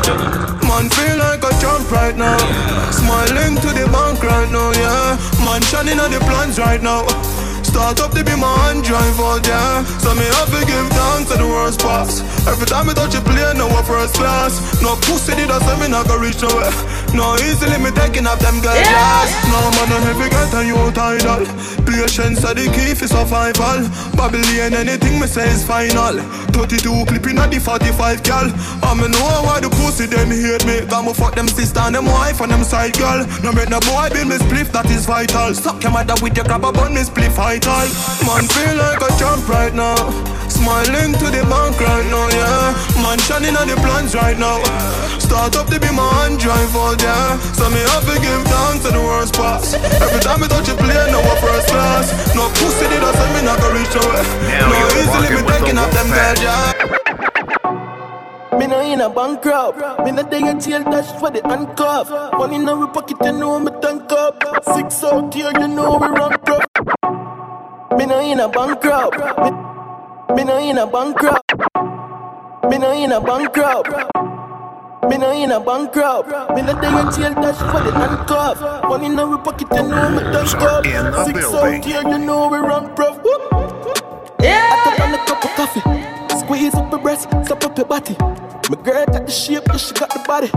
Jenna. 0.00 0.57
Man 0.78 0.88
feel 0.90 1.18
like 1.18 1.42
a 1.42 1.50
jump 1.58 1.90
right 1.90 2.16
now. 2.16 2.38
Smiling 2.92 3.58
to 3.66 3.68
the 3.74 3.90
bank 3.90 4.22
right 4.22 4.46
now, 4.46 4.70
yeah. 4.78 5.18
Man 5.42 5.60
shining 5.62 5.98
on 5.98 6.12
the 6.12 6.20
plans 6.20 6.56
right 6.56 6.80
now. 6.80 7.02
Start 7.66 7.98
up 7.98 8.12
to 8.14 8.22
be 8.22 8.30
my 8.38 8.46
hand 8.62 8.84
drive 8.84 9.18
out, 9.18 9.42
yeah. 9.42 9.82
So 9.98 10.14
me 10.14 10.22
have 10.38 10.46
to 10.54 10.62
give 10.62 10.86
thanks 10.94 11.32
to 11.32 11.38
the 11.42 11.48
worst 11.50 11.80
pass. 11.80 12.22
Every 12.46 12.66
time 12.70 12.88
I 12.88 12.94
touch 12.94 13.18
a 13.18 13.20
plane, 13.26 13.58
no 13.58 13.66
first 13.82 14.14
class. 14.14 14.62
No 14.80 14.94
pussy 15.02 15.34
did 15.34 15.50
I 15.50 15.58
say 15.66 15.74
me 15.82 15.88
not 15.90 16.06
go 16.06 16.14
reach 16.16 16.38
nowhere. 16.46 16.70
No 17.14 17.34
easily 17.36 17.78
me 17.78 17.90
taking 17.90 18.26
up 18.26 18.38
them 18.38 18.60
girls, 18.60 18.78
yes. 18.78 19.32
No 19.50 19.58
man, 19.74 19.88
no 19.90 19.98
heavy 20.06 20.28
get 20.30 20.54
and 20.54 20.68
you 20.68 20.78
tidal. 20.92 21.44
Patience 21.84 22.44
are 22.44 22.54
the 22.54 22.68
key 22.70 22.94
for 22.94 23.08
survival. 23.08 23.82
Babylon, 24.14 24.74
anything 24.74 25.18
me 25.18 25.26
say 25.26 25.48
is 25.48 25.64
final. 25.64 26.20
32 26.52 27.04
clipping 27.06 27.38
at 27.38 27.50
the 27.50 27.60
45 27.60 28.22
girl 28.24 28.50
I 28.82 28.94
me 28.94 29.06
know 29.08 29.42
why 29.46 29.60
the 29.60 29.70
pussy 29.70 30.06
them 30.06 30.30
hate 30.30 30.64
me. 30.66 30.86
Got 30.86 31.04
me 31.04 31.12
fuck 31.14 31.34
them 31.34 31.48
sister 31.48 31.80
and 31.80 31.94
them 31.94 32.06
wife 32.06 32.40
and 32.40 32.52
them 32.52 32.64
side 32.64 32.98
girl. 32.98 33.26
No 33.42 33.52
make 33.52 33.70
no 33.70 33.80
boy 33.80 34.10
build 34.12 34.28
me 34.28 34.36
spliff, 34.36 34.70
that 34.72 34.86
is 34.90 35.06
vital. 35.06 35.54
Suck 35.54 35.82
your 35.82 35.92
mother 35.92 36.14
with 36.22 36.36
your 36.36 36.44
grab 36.44 36.64
a 36.64 36.72
bun, 36.72 36.94
me 36.94 37.02
spliff 37.02 37.34
vital. 37.34 37.88
Man 38.26 38.46
feel 38.46 38.76
like 38.76 39.00
a 39.02 39.10
jump 39.18 39.48
right 39.48 39.74
now. 39.74 40.37
Smiling 40.50 41.12
to 41.20 41.26
the 41.30 41.42
bank 41.48 41.78
right 41.80 42.06
now, 42.10 42.28
yeah. 42.32 43.02
Man 43.02 43.18
shining 43.20 43.56
on 43.56 43.68
the 43.68 43.76
plans 43.76 44.14
right 44.14 44.38
now. 44.38 44.58
Start 45.18 45.56
up 45.56 45.66
to 45.68 45.78
be 45.80 45.90
my 45.92 46.08
hand 46.24 46.38
drive 46.40 46.74
out, 46.76 47.00
yeah. 47.00 47.38
So 47.52 47.68
me 47.70 47.80
have 47.92 48.04
to 48.08 48.16
give 48.20 48.42
thanks 48.48 48.84
to 48.86 48.90
the 48.92 49.00
worst 49.00 49.34
pass. 49.34 49.74
Every 49.74 50.20
time 50.20 50.42
I 50.42 50.48
touch 50.48 50.68
a 50.68 50.74
plane, 50.74 51.12
no 51.12 51.20
first 51.40 51.68
class. 51.68 52.06
No 52.34 52.48
pussy 52.56 52.86
did 52.88 53.02
I 53.04 53.12
say 53.12 53.28
me 53.34 53.40
not 53.44 53.58
go 53.60 53.68
reach 53.72 53.94
away. 53.96 54.24
Now 54.58 54.72
No 54.72 54.76
you're 54.78 54.94
easily 55.02 55.28
rocking 55.28 55.34
me 55.34 55.42
with 55.42 55.46
the 55.46 55.52
taking 55.52 55.78
up 55.78 55.90
them 55.92 56.08
Wolfpack. 56.08 56.16
girls, 56.16 56.40
yeah. 56.42 56.72
Me 58.58 58.66
no 58.66 58.80
in 58.80 59.00
a 59.00 59.08
bankrupt. 59.08 59.78
Me 60.04 60.10
no 60.12 60.22
day 60.22 60.42
a 60.48 60.54
jail 60.58 60.82
dash 60.84 61.12
for 61.20 61.30
the 61.30 61.40
handcuff. 61.46 62.10
Money 62.38 62.56
in 62.56 62.68
our 62.68 62.88
pocket, 62.88 63.18
you 63.22 63.32
know 63.32 63.60
me 63.60 63.70
tank 63.80 64.10
up. 64.12 64.42
Six 64.74 65.04
out 65.04 65.32
here, 65.34 65.52
you 65.60 65.68
know 65.68 65.98
we 65.98 66.08
rank 66.08 66.48
up. 66.50 67.96
Me 67.96 68.06
no 68.06 68.18
in 68.20 68.40
a 68.40 68.48
bankrupt. 68.48 69.16
Me, 69.44 69.50
me 70.34 70.44
no 70.44 70.58
in 70.58 70.78
a 70.78 70.86
bankrupt. 70.86 71.52
Me 72.68 72.78
no 72.78 72.92
in 72.92 73.12
a 73.12 73.20
bankrupt. 73.20 73.88
Me 75.08 75.16
no 75.16 75.32
in 75.32 75.52
a 75.52 75.60
bankrupt. 75.60 76.28
Me 76.54 76.62
no 76.62 76.80
day 76.80 76.88
a 76.88 77.02
jail 77.12 77.34
dash 77.34 77.58
for 77.58 77.80
the 77.82 77.92
handcuff. 77.92 78.60
Money 78.84 79.06
in 79.06 79.18
our 79.18 79.38
pocket, 79.38 79.68
you 79.72 79.82
know 79.82 80.10
me 80.10 80.20
tank 80.32 80.54
up. 80.62 80.86
in 80.86 81.12
Six 81.24 81.50
building. 81.50 81.76
out 81.76 81.84
here, 81.84 82.02
you 82.02 82.18
know 82.18 82.48
we 82.48 82.58
rank 82.58 82.94
prof. 82.94 83.18
Yeah. 84.40 84.70
I 84.70 84.84
took 84.84 85.00
on 85.00 85.14
a 85.14 85.18
cup 85.26 85.44
of 85.44 85.50
coffee. 85.56 86.38
Squeeze 86.38 86.74
up 86.74 86.90
your 86.90 87.00
breast, 87.00 87.28
suck 87.46 87.64
up 87.64 87.76
your 87.76 87.86
body. 87.86 88.16
My 88.70 88.76
girl 88.82 89.06
got 89.06 89.26
the 89.26 89.32
shape, 89.32 89.64
yeah, 89.66 89.76
she 89.76 89.94
got 89.94 90.10
the 90.10 90.22
body. 90.26 90.50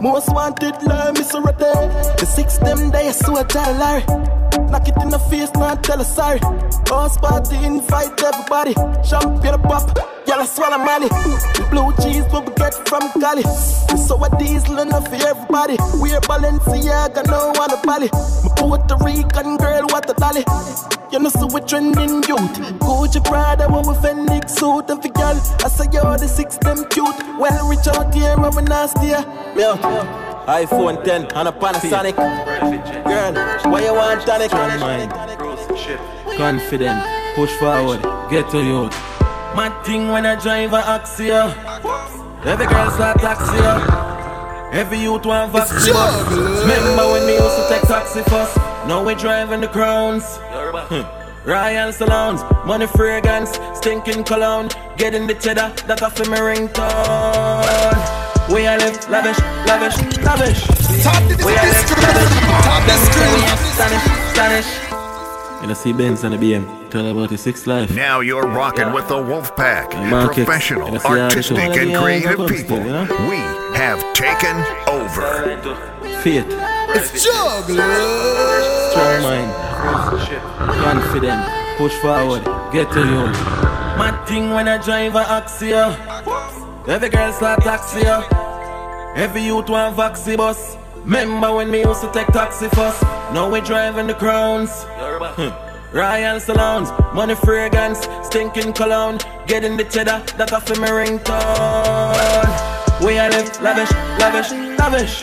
Most 0.00 0.28
wanted, 0.34 0.82
love, 0.82 1.14
Miss 1.14 1.32
Rotte. 1.32 2.18
The 2.18 2.26
six 2.26 2.58
them 2.58 2.90
day, 2.90 3.08
I 3.08 3.12
swear, 3.12 3.44
Larry. 3.54 4.43
Knock 4.70 4.88
it 4.88 4.96
in 5.02 5.08
the 5.10 5.18
face, 5.30 5.52
not 5.54 5.82
tell 5.82 5.98
her 5.98 6.04
sorry. 6.04 6.40
House 6.88 7.16
party, 7.18 7.56
invite 7.64 8.22
everybody. 8.22 8.74
Champagne 9.02 9.58
pop, 9.62 9.96
y'all 10.26 10.40
I 10.40 10.46
swallow 10.46 10.78
money. 10.78 11.08
Blue 11.70 11.92
cheese, 12.02 12.24
what 12.30 12.46
we 12.46 12.54
get 12.54 12.74
from 12.88 13.10
Cali. 13.20 13.42
So 13.96 14.22
a 14.22 14.28
diesel 14.38 14.78
enough 14.78 15.08
for 15.08 15.16
everybody. 15.16 15.76
We're 15.94 16.20
Balenciaga, 16.20 17.26
no 17.26 17.52
one 17.56 17.72
a 17.72 17.80
Bali. 17.82 18.08
My 18.44 18.50
Puerto 18.56 18.96
Rican 19.04 19.56
girl, 19.56 19.86
what 19.88 20.08
a 20.10 20.14
dolly. 20.14 20.44
You 21.10 21.20
know, 21.20 21.30
so 21.30 21.46
we 21.46 21.60
trending 21.60 22.22
youth. 22.24 22.54
Gucci 22.82 23.24
Prada, 23.24 23.68
when 23.68 23.86
we 23.86 23.94
Fenix 24.02 24.54
suit. 24.54 24.90
And 24.90 25.00
for 25.00 25.08
girl, 25.08 25.36
I 25.64 25.68
say, 25.68 25.86
yo, 25.92 26.16
the 26.16 26.28
six 26.28 26.56
them 26.58 26.84
cute. 26.90 27.16
Well, 27.38 27.68
reach 27.68 27.86
out 27.86 28.12
here, 28.14 28.36
we 28.36 28.62
nasty. 28.62 29.08
Yeah 29.08 30.23
iPhone 30.46 31.02
10 31.02 31.26
and 31.34 31.48
a 31.48 31.52
Panasonic. 31.52 32.16
Girl, 32.16 33.72
why 33.72 33.80
you 33.84 33.94
want 33.94 34.20
tonic? 34.26 34.52
Mind. 34.52 35.10
Confident, 36.36 37.02
push 37.34 37.50
forward, 37.56 38.02
get 38.30 38.50
to 38.50 38.58
you. 38.62 38.90
My 39.56 39.70
thing 39.84 40.08
when 40.08 40.26
I 40.26 40.34
drive 40.40 40.72
a 40.74 40.82
Axio. 40.82 41.48
Every 42.44 42.66
girl 42.66 42.90
start 42.90 43.18
taxi. 43.20 44.78
Every 44.78 44.98
youth 44.98 45.24
want 45.24 45.52
vaccine. 45.52 45.94
Remember 45.94 47.12
when 47.12 47.24
we 47.26 47.34
used 47.34 47.56
to 47.56 47.66
take 47.70 47.82
taxi 47.82 48.22
first? 48.24 48.56
Now 48.86 49.02
we 49.02 49.14
driving 49.14 49.60
the 49.62 49.68
crowns. 49.68 50.38
Royal 51.46 51.92
salons, 51.92 52.42
money 52.66 52.86
fragrance, 52.86 53.58
stinking 53.74 54.24
cologne, 54.24 54.68
getting 54.96 55.26
the 55.26 55.34
cheddar 55.34 55.72
that 55.86 56.02
off 56.02 56.20
in 56.20 56.30
my 56.30 56.38
ringtone. 56.38 58.23
We 58.54 58.68
are 58.68 58.78
live 58.78 59.10
lavish, 59.10 59.38
lavish, 59.66 59.96
lavish. 60.22 60.62
Top 61.02 61.20
the 61.28 61.34
we 61.44 61.56
are 61.56 61.66
live 61.66 61.90
lavish. 62.06 62.32
Top 62.62 62.82
the 62.86 62.96
screen. 63.02 63.42
Spanish, 63.74 64.04
Spanish. 64.30 65.60
You 65.60 65.66
know, 65.66 65.74
see 65.74 65.92
Benz 65.92 66.22
and 66.22 66.34
the 66.34 66.38
BM. 66.38 66.88
Tell 66.88 67.04
about 67.08 67.30
the 67.30 67.36
six 67.36 67.66
life. 67.66 67.92
Now 67.96 68.20
you're 68.20 68.46
rocking 68.46 68.92
with 68.92 69.08
the 69.08 69.20
Wolf 69.20 69.56
Pack. 69.56 69.90
Professional, 69.90 70.96
artistic, 71.04 71.58
and 71.58 71.96
creative 71.96 72.46
people. 72.48 72.78
We 72.78 73.38
have 73.74 74.00
taken 74.14 74.56
over. 74.86 75.58
Faith. 76.22 76.46
It's 76.94 77.24
juggler. 77.24 77.90
Strong 78.92 79.22
mind. 79.24 79.52
Confident. 80.80 81.44
Push 81.76 81.94
forward. 81.94 82.44
Get 82.72 82.92
to 82.92 83.00
you. 83.00 83.26
My 83.98 84.12
thing 84.28 84.50
when 84.50 84.68
I 84.68 84.78
drive 84.78 85.16
a 85.16 85.24
Axio. 85.24 86.63
Every 86.86 87.08
girl 87.08 87.32
start 87.32 87.62
taxi, 87.62 88.00
yeah. 88.00 89.12
Every 89.16 89.42
youth 89.42 89.68
want 89.70 89.96
vaccine 89.96 90.36
bus. 90.36 90.76
Remember 90.96 91.54
when 91.54 91.70
me 91.70 91.80
used 91.80 92.02
to 92.02 92.10
take 92.12 92.26
taxi 92.28 92.68
first? 92.68 93.02
Now 93.32 93.50
we 93.50 93.60
driving 93.62 94.06
the 94.06 94.14
crowns. 94.14 94.84
Royal 95.92 96.40
salons, 96.40 96.90
money 97.14 97.34
fragrance, 97.36 98.06
stinking 98.24 98.72
cologne, 98.72 99.18
getting 99.46 99.76
the 99.76 99.84
cheddar 99.84 100.22
that 100.36 100.52
off 100.52 100.70
in 100.70 100.80
my 100.80 100.88
ringtone. 100.88 102.50
We 103.04 103.18
are 103.18 103.30
live 103.30 103.60
lavish, 103.62 103.92
lavish, 104.18 104.50
lavish. 104.78 105.22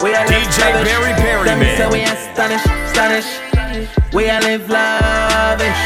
We 0.00 0.14
are 0.14 0.26
live 0.26 0.46
DJ 0.46 0.58
lavish. 0.60 0.88
Barry 0.88 1.12
Perry, 1.20 1.44
Them 1.44 1.58
man. 1.58 1.76
say 1.76 1.88
we 1.90 2.00
are 2.04 2.16
stanish, 2.32 2.64
stanish. 2.92 4.14
We 4.14 4.30
are 4.30 4.40
live 4.40 4.68
lavish. 4.70 5.80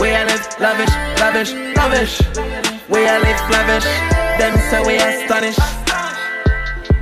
We 0.00 0.10
are 0.10 0.24
live 0.26 0.60
lavish, 0.60 0.94
lavish, 1.20 1.52
lavish. 1.76 2.20
We 2.88 3.06
are 3.06 3.20
live 3.20 3.50
lavish. 3.50 4.19
Them 4.40 4.56
say 4.70 4.82
we 4.86 4.96
astonish. 4.96 5.58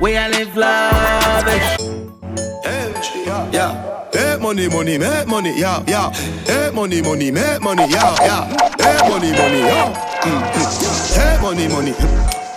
We 0.01 0.17
a 0.17 0.27
live 0.27 0.57
lavish. 0.57 1.79
Yeah. 3.53 4.09
Hey, 4.11 4.37
money, 4.41 4.67
money, 4.67 4.97
make 4.97 5.25
money, 5.25 5.57
yeah, 5.57 5.81
yeah. 5.87 6.11
Hey, 6.11 6.69
money, 6.73 7.01
money, 7.01 7.31
make 7.31 7.61
money, 7.61 7.87
yeah, 7.87 8.13
yeah. 8.19 8.43
Hey, 8.77 9.09
money, 9.09 9.31
money, 9.31 9.59
yeah. 9.59 9.93
Mm-hmm. 10.19 11.15
Hey, 11.15 11.41
money, 11.41 11.67
money, 11.69 11.93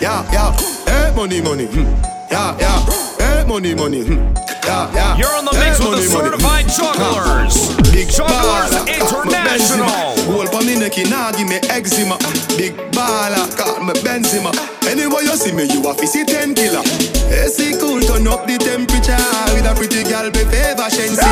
yeah, 0.00 0.26
yeah. 0.32 0.50
Hey, 0.84 1.14
money, 1.14 1.40
money, 1.40 1.66
mm. 1.66 2.30
yeah, 2.32 2.58
yeah. 2.58 2.80
Hey, 3.20 3.44
money, 3.46 3.76
money, 3.76 4.02
mm. 4.02 4.36
yeah, 4.64 4.92
yeah. 4.92 5.16
You're 5.16 5.28
on 5.28 5.44
the 5.44 5.52
mix 5.52 5.78
hey, 5.78 5.90
with 5.90 5.92
money, 5.92 6.02
the 6.02 6.08
mm. 6.08 6.10
certified 6.10 6.66
money. 6.66 6.98
jugglers. 6.98 7.81
Big 7.92 8.08
Jugglers 8.08 8.72
International. 8.88 10.16
Gold 10.26 10.50
pa 10.50 10.60
me 10.64 10.74
neck, 10.80 10.96
nah 11.10 11.30
give 11.32 11.48
me 11.48 11.56
eczema. 11.68 12.16
Big 12.56 12.72
baller, 12.96 13.44
call 13.56 13.84
me 13.84 13.92
Benzema. 14.00 14.50
Anyway 14.88 15.22
you 15.22 15.36
see 15.36 15.52
me, 15.52 15.64
you 15.70 15.84
a 15.84 15.92
see 16.06 16.24
ten 16.24 16.54
killer. 16.54 16.82
AC 17.30 17.76
cool, 17.78 18.00
turn 18.00 18.26
up 18.28 18.46
the 18.46 18.56
temperature 18.58 19.16
with 19.54 19.66
a 19.68 19.74
pretty 19.76 20.02
girl, 20.04 20.30
be 20.30 20.42
favor 20.50 20.88
Shensia. 20.88 21.22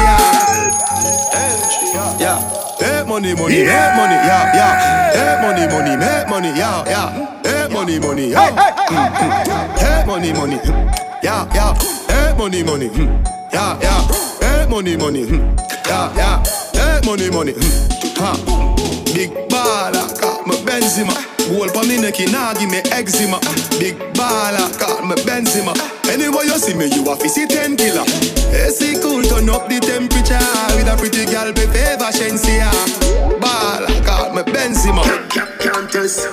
Yeah. 2.21 2.39
Hey, 2.79 3.05
money, 3.07 3.35
money, 3.35 3.61
yeah. 3.61 3.93
make 3.93 3.97
money, 3.97 4.15
yeah, 4.15 4.55
yeah. 4.57 5.13
Hey, 5.13 5.43
money, 5.43 5.67
money, 5.69 5.97
make 5.97 6.29
money, 6.29 6.49
yeah, 6.59 6.85
yeah. 6.87 7.43
Hey, 7.43 7.69
money, 7.73 7.99
money, 7.99 8.31
yeah. 8.31 8.51
Hey, 9.77 10.05
money, 10.07 10.33
money, 10.33 10.59
yeah, 11.23 11.49
yeah. 11.55 11.75
Hey, 12.09 12.35
money, 12.37 12.63
money, 12.63 12.89
hmm. 12.89 13.25
yeah, 13.53 13.79
yeah. 13.83 14.30
Hey, 14.71 14.77
money, 14.77 14.97
money, 14.97 15.25
hmm. 15.27 15.35
yeah, 15.91 16.15
yeah. 16.15 16.39
Hey, 16.79 17.01
money, 17.05 17.29
money, 17.29 17.55
hmm. 17.59 18.23
ha. 18.23 18.39
Big 19.13 19.35
baller, 19.51 20.07
call 20.15 20.47
me 20.47 20.55
Benzema. 20.63 21.11
Gold 21.51 21.75
pa 21.75 21.83
me 21.83 21.99
neck, 22.01 22.15
nah 22.31 22.55
give 22.55 22.71
me 22.71 22.79
eczema. 22.95 23.41
Big 23.83 23.99
baller, 24.15 24.71
call 24.79 25.03
me 25.11 25.17
Benzema. 25.27 25.75
Anyway 26.07 26.45
you 26.47 26.55
see 26.55 26.75
me, 26.75 26.87
you 26.87 27.03
a 27.03 27.19
see 27.29 27.49
ten 27.49 27.77
killer. 27.77 28.07
AC 28.55 28.95
cool, 29.03 29.27
turn 29.27 29.51
up 29.51 29.67
the 29.67 29.81
temperature 29.83 30.39
with 30.79 30.87
a 30.87 30.95
pretty 30.95 31.27
girl, 31.27 31.51
be 31.51 31.67
favor 31.75 32.07
Shensia. 32.15 32.71
Baller, 33.43 33.91
call 34.07 34.31
me 34.33 34.43
Benzema. 34.55 35.03
Countess. 35.59 36.31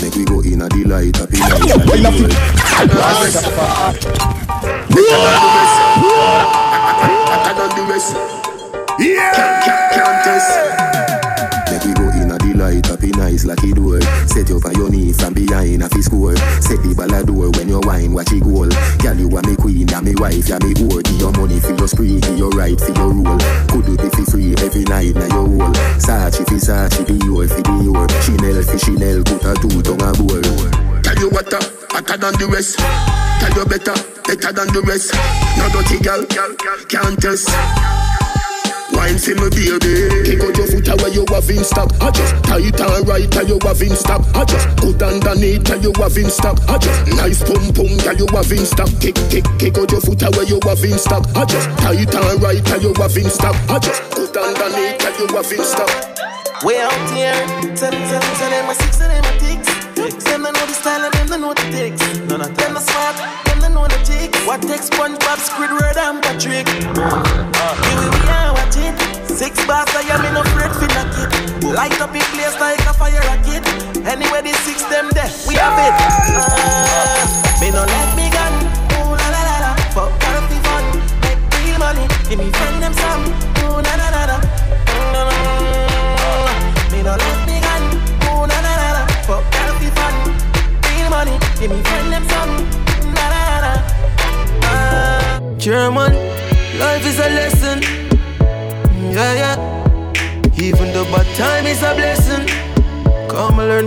Make 0.00 0.14
we 0.14 0.24
go 0.24 0.38
in 0.38 0.62
a 0.62 0.68
delight, 0.68 1.16
happy 1.16 1.38
night. 6.54 6.62
Yeah! 7.94 9.92
Countess 9.94 10.84
light 12.64 12.90
up 12.90 13.02
in 13.02 13.10
nice 13.10 13.44
lucky 13.44 13.72
door. 13.72 14.00
Set 14.26 14.48
you 14.48 14.58
on 14.64 14.74
your 14.74 14.90
knee 14.90 15.12
from 15.12 15.34
behind 15.34 15.82
a 15.82 15.88
fist 15.88 16.06
score. 16.06 16.36
Set 16.58 16.82
the 16.82 16.94
ball 16.96 17.22
door 17.22 17.50
when 17.54 17.68
you 17.68 17.80
wine, 17.84 18.12
watch 18.12 18.32
it 18.32 18.42
goal. 18.42 18.68
Girl, 18.98 19.14
you 19.14 19.28
are 19.36 19.42
me 19.42 19.54
queen, 19.56 19.86
ya 19.88 20.00
me 20.00 20.14
wife, 20.16 20.48
ya 20.48 20.58
me 20.58 20.74
whore. 20.74 21.02
Give 21.04 21.20
your 21.20 21.32
money 21.32 21.60
for 21.60 21.74
your 21.74 21.88
spree, 21.88 22.20
give 22.20 22.38
your 22.38 22.50
right 22.50 22.78
for 22.80 22.92
your 22.92 23.12
rule. 23.12 23.38
Could 23.68 23.86
do 23.86 23.94
it 23.94 24.12
for 24.14 24.26
free 24.30 24.54
every 24.58 24.84
night 24.84 25.14
now 25.14 25.30
your 25.30 25.46
whole. 25.46 25.74
Sachi 26.00 26.42
fi 26.48 26.58
Sachi, 26.58 27.06
be 27.06 27.14
your 27.24 27.46
fi 27.46 27.62
be 27.62 27.84
your. 27.84 28.08
Chanel 28.24 28.62
fi 28.62 28.76
Chanel, 28.78 29.22
put 29.22 29.44
a 29.44 29.54
two 29.60 29.82
tongue 29.82 30.02
a 30.02 30.10
bowl. 30.18 30.93
Tell 31.04 31.18
you 31.20 31.28
what, 31.30 31.52
uh, 31.52 31.60
hotter 31.92 32.16
than 32.16 32.34
the 32.40 32.48
rest. 32.48 32.80
Tell 32.80 33.52
you 33.52 33.64
better, 33.68 33.94
better 34.24 34.52
than 34.56 34.68
the 34.72 34.82
rest. 34.88 35.12
No 35.60 35.68
dirty 35.68 36.00
girl, 36.00 36.24
can't 36.88 37.20
test. 37.20 37.52
Wine 38.92 39.18
for 39.18 39.34
me 39.36 39.48
baby. 39.52 40.24
Kick 40.24 40.40
out 40.40 40.56
your 40.56 40.66
foot 40.70 40.88
away 40.88 41.10
you 41.12 41.24
have 41.28 41.50
in 41.50 41.64
stock 41.64 41.90
I 42.00 42.10
just 42.10 42.32
tight 42.44 42.80
and 42.80 43.08
right 43.08 43.36
and 43.36 43.48
you 43.48 43.58
have 43.64 43.82
in 43.82 43.96
stock 43.96 44.22
I 44.34 44.44
just 44.44 44.68
good 44.80 45.02
underneath 45.02 45.68
and 45.68 45.82
you 45.82 45.92
have 45.98 46.16
in 46.16 46.30
stock 46.30 46.56
I 46.68 46.78
just 46.78 47.00
nice 47.16 47.42
pum 47.42 47.72
pum 47.74 47.90
and 47.90 48.18
you 48.20 48.28
have 48.30 48.52
in 48.52 48.64
stock 48.64 48.88
Kick 49.00 49.16
kick 49.32 49.44
kick 49.58 49.76
out 49.78 49.90
your 49.90 50.00
foot 50.00 50.22
away 50.22 50.46
you 50.46 50.60
have 50.62 50.84
in 50.84 50.98
stock 50.98 51.26
I 51.34 51.44
just 51.44 51.68
tight 51.80 52.14
and 52.14 52.42
right 52.42 52.70
and 52.70 52.82
you 52.82 52.94
have 52.94 53.16
in 53.16 53.30
stock 53.30 53.56
I 53.68 53.78
just 53.80 54.00
good 54.14 54.36
underneath 54.36 55.04
and 55.04 55.16
you 55.18 55.26
have 55.34 55.52
in 55.52 55.64
stock 55.64 55.90
We 56.62 56.78
out 56.78 56.94
here, 57.10 57.34
tell, 57.74 57.90
tell, 57.90 58.20
tell 58.20 58.50
them 58.50 58.66
my 58.66 58.74
six 58.74 59.00
and 59.00 59.10
them 59.10 59.22
my 59.24 59.36
ticks. 59.42 59.83
Them 59.94 60.42
they 60.42 60.50
know 60.50 60.66
the 60.66 60.74
style 60.74 61.04
and 61.04 61.14
them 61.14 61.28
they 61.28 61.38
know 61.38 61.54
the 61.54 61.62
ticks. 61.70 62.02
None 62.28 62.40
of 62.40 62.56
them 62.56 62.76
are 62.76 62.80
smart, 62.80 63.16
them 63.46 63.60
they 63.60 63.68
know 63.68 63.86
the 63.86 63.98
ticks. 64.04 64.46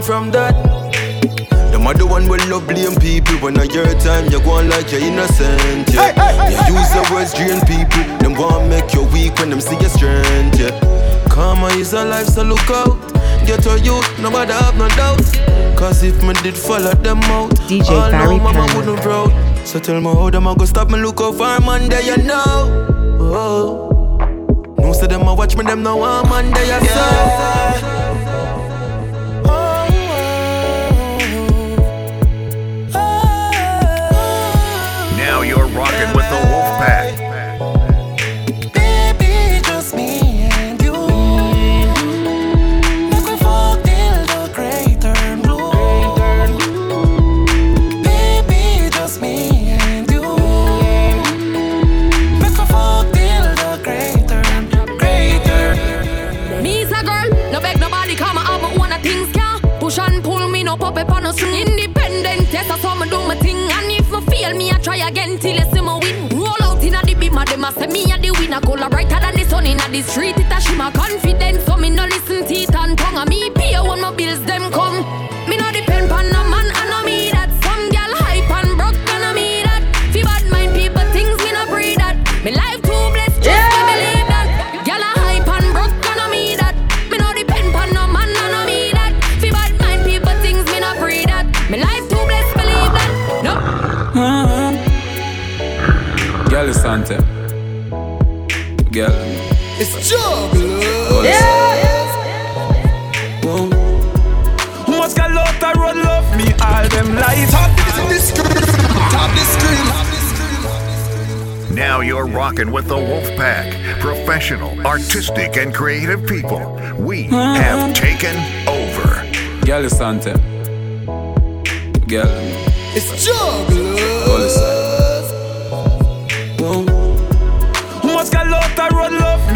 From 0.08 0.32
that. 0.32 0.56
The 1.70 2.06
one 2.06 2.30
will 2.30 2.39
love 2.48 2.67
blame 2.67 2.96
people 2.96 3.36
when 3.43 3.60
I 3.60 3.63
your 3.63 3.88
time 4.00 4.32
you 4.32 4.39
go 4.39 4.52
on 4.52 4.70
like 4.70 4.91
you're 4.91 5.02
innocent. 5.02 5.89
Yeah, 5.91 6.15
you 6.48 6.76
use 6.80 6.91
the 6.96 7.04
words 7.12 7.34
drain 7.34 7.60
people. 7.67 8.04
Them 8.20 8.39
want 8.39 8.70
make 8.70 8.93
you 8.93 9.04
weak 9.12 9.36
when 9.39 9.50
them 9.50 9.60
see 9.60 9.76
your 9.76 9.89
strength. 9.89 10.60
Yeah, 10.60 10.72
karma 11.30 11.67
is 11.76 11.93
a 11.93 12.06
life, 12.06 12.28
so 12.28 12.43
look 12.43 12.70
out. 12.70 12.96
Get 13.46 13.63
to 13.63 13.80
you, 13.80 14.00
nobody 14.22 14.54
have 14.54 14.78
no 14.78 14.88
doubt. 14.89 15.20
Cause 15.78 16.04
if 16.04 16.22
me 16.24 16.34
did 16.43 16.56
follow 16.56 16.93
them 16.93 17.20
out, 17.24 17.52
DJ 17.67 17.89
all 17.89 18.12
Barry 18.12 18.38
know 18.38 18.43
mama 18.43 18.65
wouldn't 18.76 19.02
proud. 19.02 19.32
So 19.67 19.80
tell 19.80 20.00
me 20.00 20.08
how 20.08 20.30
them 20.30 20.48
a 20.48 20.56
go 20.56 20.65
stop 20.65 20.89
me 20.89 21.00
look 21.00 21.20
out 21.20 21.36
for 21.36 21.60
Monday, 21.65 22.06
you 22.06 22.17
know. 22.24 22.88
Oh. 23.20 24.17
No 24.78 24.93
say 24.93 25.08
them 25.08 25.28
a 25.28 25.34
watch 25.36 25.58
me, 25.58 25.63
them 25.63 25.84
no 25.84 25.98
want 25.98 26.30
Monday, 26.30 26.65
you 26.65 26.80
Now 26.80 27.97
rocking 35.78 36.16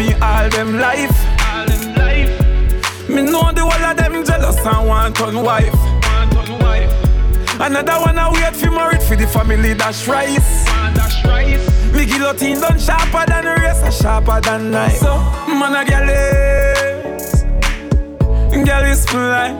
me 0.02 0.14
all 0.14 0.48
them 0.50 0.78
life. 0.78 1.16
All 1.52 1.66
them 1.66 1.94
life. 1.94 3.08
Me 3.08 3.22
know 3.22 3.52
the 3.52 3.62
whole 3.62 3.86
of 3.90 3.96
them 3.96 4.24
jealous 4.24 4.58
and 4.66 4.88
want 4.88 5.20
on 5.20 5.36
wife. 5.42 5.74
Want 5.74 6.36
on 6.36 6.58
wife. 6.58 6.92
Another 7.60 7.96
one 8.06 8.18
I 8.18 8.30
wait 8.32 8.56
for 8.56 8.70
married 8.70 9.02
for 9.02 9.16
the 9.16 9.26
family 9.26 9.74
dash 9.74 10.08
rice. 10.08 10.64
Dash 10.96 11.24
rice. 11.24 11.64
Me 11.92 12.06
guillotine 12.06 12.60
done 12.60 12.78
sharper 12.78 13.24
than 13.26 13.46
a 13.46 13.54
razor, 13.62 13.92
sharper 13.92 14.40
than 14.40 14.70
knife. 14.70 14.96
So 14.96 15.18
man 15.60 15.74
a 15.80 15.84
gal 15.84 16.08
is, 16.08 17.44
gal 18.66 18.84
is 18.84 19.02
life. 19.14 19.58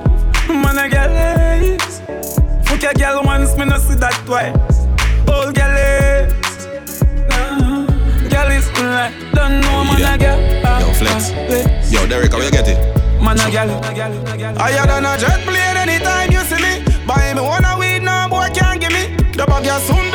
Man 0.48 0.78
a 0.78 0.88
gal 0.88 1.14
is. 1.62 2.00
Fuck 2.66 2.84
a 2.90 2.94
gal 2.94 3.22
once, 3.24 3.56
me 3.56 3.64
no 3.66 3.78
see 3.78 3.94
that 3.94 4.16
twice. 4.26 4.56
Old 5.28 5.54
gal 5.54 5.76
is. 5.76 6.01
Gal 8.32 8.50
is 8.50 8.66
like, 8.80 9.12
don't 9.36 9.60
know 9.60 9.84
man 9.84 10.20
a. 10.22 10.62
Ah, 10.64 10.80
Yo, 10.80 10.92
Flex. 10.94 11.30
Yo, 11.92 12.06
Derek, 12.06 12.32
how 12.32 12.40
you 12.40 12.50
get 12.50 12.66
it? 12.66 12.78
Man 13.20 13.38
a 13.38 13.50
gal. 13.50 13.68
Higher 14.56 14.86
than 14.86 15.04
a 15.04 15.18
jet 15.18 15.40
plane 15.44 15.76
anytime 15.76 16.32
you 16.32 16.40
see 16.48 16.56
me. 16.56 16.72
Buy 17.06 17.34
me 17.34 17.40
one 17.42 17.64
a 17.64 17.76
weed, 17.78 18.00
no 18.02 18.26
boy 18.30 18.48
can't 18.54 18.80
give 18.80 18.92
me. 18.92 19.14
The 19.36 19.44
bag 19.46 19.68
soon 19.84 20.11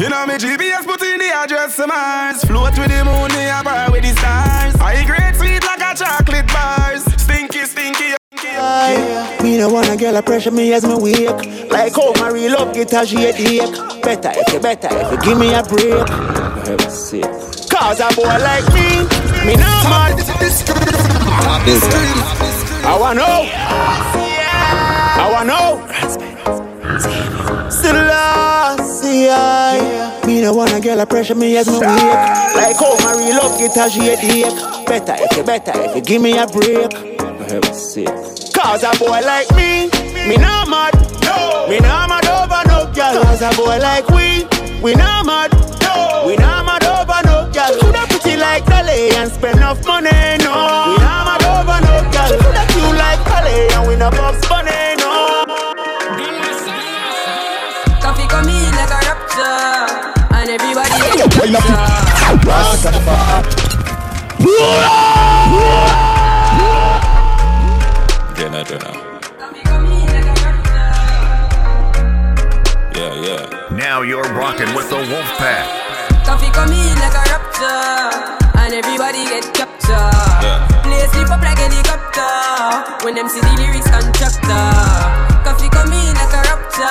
sewer 0.00 0.10
know 0.10 0.26
me 0.26 0.34
GPS, 0.34 0.86
put 0.86 1.02
in 1.02 1.18
the 1.18 1.30
address 1.34 1.78
of 1.78 1.88
Mars. 1.88 2.42
Float 2.44 2.78
with 2.78 2.88
the 2.88 3.04
moon, 3.04 3.28
the 3.28 3.60
bar 3.64 3.90
with 3.90 4.02
the 4.02 4.12
stars. 4.16 4.74
High 4.76 5.04
grade 5.04 5.36
sweet 5.36 5.62
like 5.62 5.80
a 5.80 5.94
chocolate 5.94 6.46
bars. 6.48 7.04
Stinky, 7.20 7.64
stinky. 7.66 8.14
I, 8.32 9.38
Me 9.42 9.58
no 9.58 9.68
wanna 9.68 9.96
girl 9.96 10.16
a 10.16 10.22
pressure 10.22 10.50
me 10.50 10.72
as 10.74 10.84
me 10.84 10.94
wake 10.94 11.70
Like 11.70 11.94
how 11.94 12.12
my 12.20 12.28
real 12.28 12.52
love 12.52 12.74
get 12.74 12.92
a 12.92 13.00
ache 13.00 14.02
Better 14.02 14.32
if 14.34 14.52
you 14.52 14.60
better 14.60 14.88
if 14.90 15.12
you 15.12 15.18
give 15.20 15.38
me 15.38 15.54
a 15.54 15.62
break 15.62 16.06
Cause 17.70 18.00
a 18.00 18.08
boy 18.14 18.36
like 18.44 18.66
me, 18.74 19.06
me 19.46 19.54
no 19.56 19.70
mad. 19.88 20.20
I 22.84 22.96
wanna 23.00 23.20
know 23.20 23.48
I 25.16 25.28
wanna 25.32 25.48
know 25.48 25.86
Still 27.70 27.94
lost, 27.94 28.69
yeah 29.24 30.26
Me 30.26 30.40
no 30.40 30.52
wanna 30.54 30.80
girl 30.80 31.00
a 31.00 31.06
pressure 31.06 31.34
me 31.34 31.56
as 31.56 31.68
me 31.68 31.78
wake 31.78 31.88
Like 32.56 32.76
how 32.76 32.96
my 33.04 33.14
real 33.18 33.36
love 33.36 33.58
get 33.58 33.76
a 33.76 33.90
shade 33.90 34.18
ache 34.22 34.86
Better 34.86 35.16
if 35.18 35.36
you 35.36 35.44
better 35.44 35.72
if 35.74 35.96
you 35.96 36.02
give 36.02 36.22
me 36.22 36.36
a 36.38 36.46
break 36.46 36.90
Cause 38.54 38.84
a 38.84 38.92
boy 38.98 39.20
like 39.24 39.50
me, 39.56 39.88
me 40.28 40.36
no 40.36 40.64
mad. 40.68 40.94
No. 41.24 41.66
Me 41.68 41.78
no 41.80 42.06
mad 42.06 42.26
over 42.28 42.62
no 42.68 42.92
girl. 42.92 43.22
Cause 43.24 43.42
a 43.42 43.50
boy 43.56 43.78
like 43.78 44.06
we, 44.10 44.44
we 44.82 44.94
no 44.94 45.22
mad. 45.24 45.50
No. 45.82 46.24
We 46.26 46.36
no 46.36 46.62
mad 46.62 46.84
over 46.84 47.20
no 47.24 47.50
girl. 47.52 47.80
Coulda 47.80 48.04
pretty 48.06 48.36
like 48.36 48.64
Dolly 48.66 49.10
and 49.16 49.32
spend 49.32 49.56
enough 49.56 49.84
money. 49.86 50.10
No. 50.44 50.52
We 50.92 50.96
no 51.02 51.14
mad 51.26 51.42
over 51.42 51.80
no 51.82 51.94
girl. 52.12 52.38
Coulda 52.38 52.64
cute 52.68 52.96
like 52.96 53.24
Dolly 53.24 53.68
and 53.74 53.88
we 53.88 53.96
no 53.96 54.10
Bugs 54.10 54.46
Bunny. 54.46 54.89
Everybody 61.40 61.52
get 61.52 61.70
Jenna, 68.36 68.64
Jenna. 68.64 68.92
Yeah, 72.94 73.14
yeah. 73.24 73.68
Now 73.76 74.02
you're 74.02 74.22
rocking 74.34 74.74
with 74.74 74.90
the 74.90 74.96
Wolf 74.96 75.38
Pack. 75.38 75.64
Coffee 76.24 76.50
come 76.50 76.72
in 76.72 76.98
like 76.98 77.14
a 77.14 77.24
rapture, 77.30 78.58
and 78.58 78.74
everybody 78.74 79.24
get 79.24 79.54
captured. 79.54 79.90
Yeah. 80.44 80.66
Play 80.82 81.06
sleep 81.08 81.30
up 81.30 81.40
like 81.40 81.58
helicopter 81.58 83.04
when 83.04 83.14
them 83.14 83.28
see 83.28 83.40
the 83.40 83.52
lyrics 83.56 83.88
constructor. 83.88 85.29
Coffee 85.50 85.68
come 85.68 85.92
in 85.92 86.14
like 86.14 86.32
a 86.32 86.42
rapture, 86.46 86.86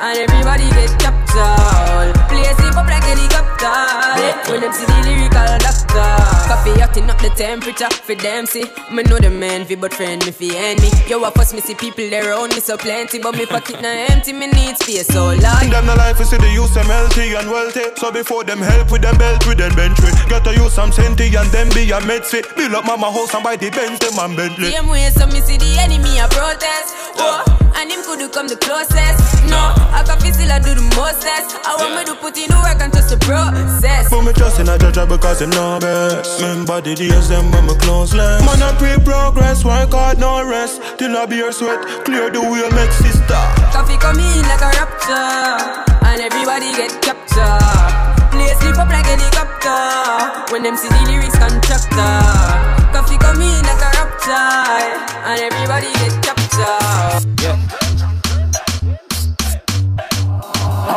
and 0.00 0.16
everybody 0.16 0.64
get 0.70 0.98
captured. 0.98 2.16
Play 2.26 2.48
sleep 2.56 2.74
up 2.74 2.88
like 2.88 3.04
helicopter 3.04 4.06
when 4.48 4.60
them 4.60 4.72
see 4.72 4.86
the 4.86 4.98
lyrical 5.04 5.58
doctor. 5.60 6.56
fi 6.64 6.72
hotting 6.80 7.10
up 7.10 7.18
the 7.18 7.30
temperature 7.36 7.90
for 7.90 8.14
them 8.14 8.46
see. 8.46 8.64
Me 8.92 9.02
know 9.02 9.18
the 9.18 9.30
man 9.30 9.64
fi 9.64 9.74
but 9.74 9.92
friend 9.92 10.24
me 10.24 10.32
fi 10.32 10.56
enemy. 10.56 10.90
Yo, 11.08 11.22
I 11.22 11.30
fuss 11.30 11.52
me 11.52 11.60
see 11.60 11.74
people 11.74 12.08
there 12.08 12.30
around 12.30 12.54
me 12.54 12.60
so 12.60 12.76
plenty, 12.76 13.18
but 13.18 13.36
me 13.36 13.46
pocket 13.46 13.80
now 13.82 13.92
empty. 14.10 14.32
Me 14.32 14.46
need 14.46 14.76
space 14.78 15.06
so 15.08 15.34
large. 15.36 15.70
Them 15.70 15.86
the 15.86 15.96
life 15.96 16.20
is 16.20 16.30
see 16.30 16.38
the 16.38 16.48
use 16.48 16.72
them 16.74 16.86
healthy 16.86 17.34
and 17.34 17.50
wealthy. 17.50 17.84
So 17.96 18.10
before 18.10 18.44
them 18.44 18.58
help 18.58 18.90
with 18.90 19.02
them 19.02 19.18
belt 19.18 19.46
with 19.46 19.58
them 19.58 19.74
bench 19.74 19.98
Gotta 20.28 20.54
use 20.54 20.72
some 20.72 20.92
senti 20.92 21.34
and 21.34 21.48
then 21.50 21.68
be 21.74 21.90
a 21.90 22.00
med 22.06 22.24
fit. 22.24 22.46
Build 22.56 22.74
up 22.74 22.84
mama 22.86 23.10
house 23.10 23.34
and 23.34 23.44
buy 23.44 23.56
the 23.56 23.70
Benz 23.70 23.98
them 23.98 24.18
and 24.18 24.36
Bentley. 24.36 24.70
Same 24.70 24.88
way 24.88 25.10
so 25.10 25.26
me 25.26 25.40
see 25.40 25.56
the 25.56 25.76
enemy 25.80 26.18
a 26.18 26.28
protest. 26.28 26.94
Oh, 27.18 27.42
and 27.76 27.92
him 27.92 28.02
could 28.02 28.18
do 28.18 28.28
come 28.28 28.48
the 28.48 28.56
closest. 28.56 29.20
No, 29.46 29.60
I 29.92 30.02
can 30.02 30.18
feel 30.20 30.32
still 30.32 30.50
I 30.50 30.58
do 30.58 30.72
the 30.72 30.84
mostest. 30.96 31.60
I 31.62 31.76
want 31.76 31.92
me 31.94 32.02
to 32.08 32.14
put 32.16 32.36
in 32.36 32.48
the 32.48 32.58
work 32.64 32.80
and 32.80 32.90
trust 32.92 33.12
the 33.12 33.20
process. 33.20 34.08
Put 34.08 34.24
me 34.24 34.32
trust 34.32 34.60
in 34.60 34.68
a 34.68 34.78
judge 34.80 34.96
because 35.08 35.42
him 35.42 35.50
know 35.50 35.78
best. 35.78 36.40
Remember 36.40 36.80
the 36.80 36.96
days 36.96 37.28
them 37.28 37.52
when 37.52 37.68
me 37.68 37.76
closeless. 37.76 38.40
Man 38.44 38.62
I 38.64 38.72
pre 38.80 38.96
progress, 39.04 39.64
work 39.64 39.92
hard 39.92 40.18
no 40.18 40.40
rest. 40.42 40.80
Till 40.98 41.16
I 41.16 41.26
be 41.26 41.36
your 41.36 41.52
sweat, 41.52 41.84
clear 42.04 42.32
the 42.32 42.40
way 42.40 42.64
make 42.72 42.92
sister. 42.92 43.42
Coffee 43.70 44.00
come 44.00 44.18
in 44.18 44.42
like 44.48 44.64
a 44.64 44.70
rapture, 44.80 45.60
and 46.08 46.18
everybody 46.24 46.72
get 46.72 46.96
captured. 47.04 48.16
Play 48.32 48.52
sleep 48.60 48.80
up 48.80 48.88
like 48.88 49.04
helicopter 49.04 50.52
when 50.52 50.62
them 50.64 50.76
see 50.76 50.88
the 50.88 51.00
lyrics 51.12 51.36
constructor. 51.36 52.75
Coffee 52.96 53.18
come 53.18 53.42
in 53.42 53.62
like 53.62 53.76
a 53.76 53.90
rapture, 53.92 54.32
and 54.32 55.38
everybody 55.52 55.92
get 56.00 56.16
captured. 56.24 57.28
Yeah. 57.42 57.60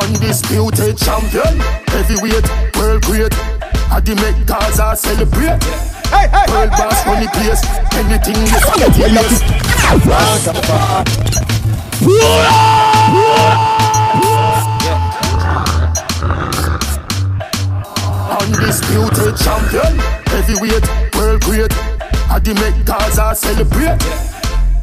Undisputed 0.01 0.97
champion, 0.97 1.59
heavyweight, 1.88 2.47
world 2.77 3.01
great. 3.03 3.33
I 3.91 3.99
the 3.99 4.15
make 4.15 4.47
Gaza 4.47 4.95
celebrate. 4.95 5.62
Hey, 6.07 6.29
hey, 6.31 6.47
world 6.47 6.71
boss 6.71 7.05
money 7.05 7.27
place. 7.35 7.62
Anything 7.91 8.47
you 8.47 8.59
forget, 8.63 8.95
Undisputed 18.39 19.35
champion, 19.35 19.99
heavyweight, 20.27 20.88
world 21.13 21.41
great. 21.41 21.88
I 22.30 22.39
the 22.39 22.54
make 22.54 22.86
Gaza 22.86 23.34
celebrate. 23.36 23.98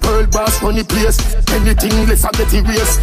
World 0.03 0.31
boss 0.31 0.63
money 0.63 0.83
place. 0.83 1.19
Anything 1.51 2.07
less 2.07 2.25
I 2.25 2.31
get 2.33 2.53
erased. 2.53 3.01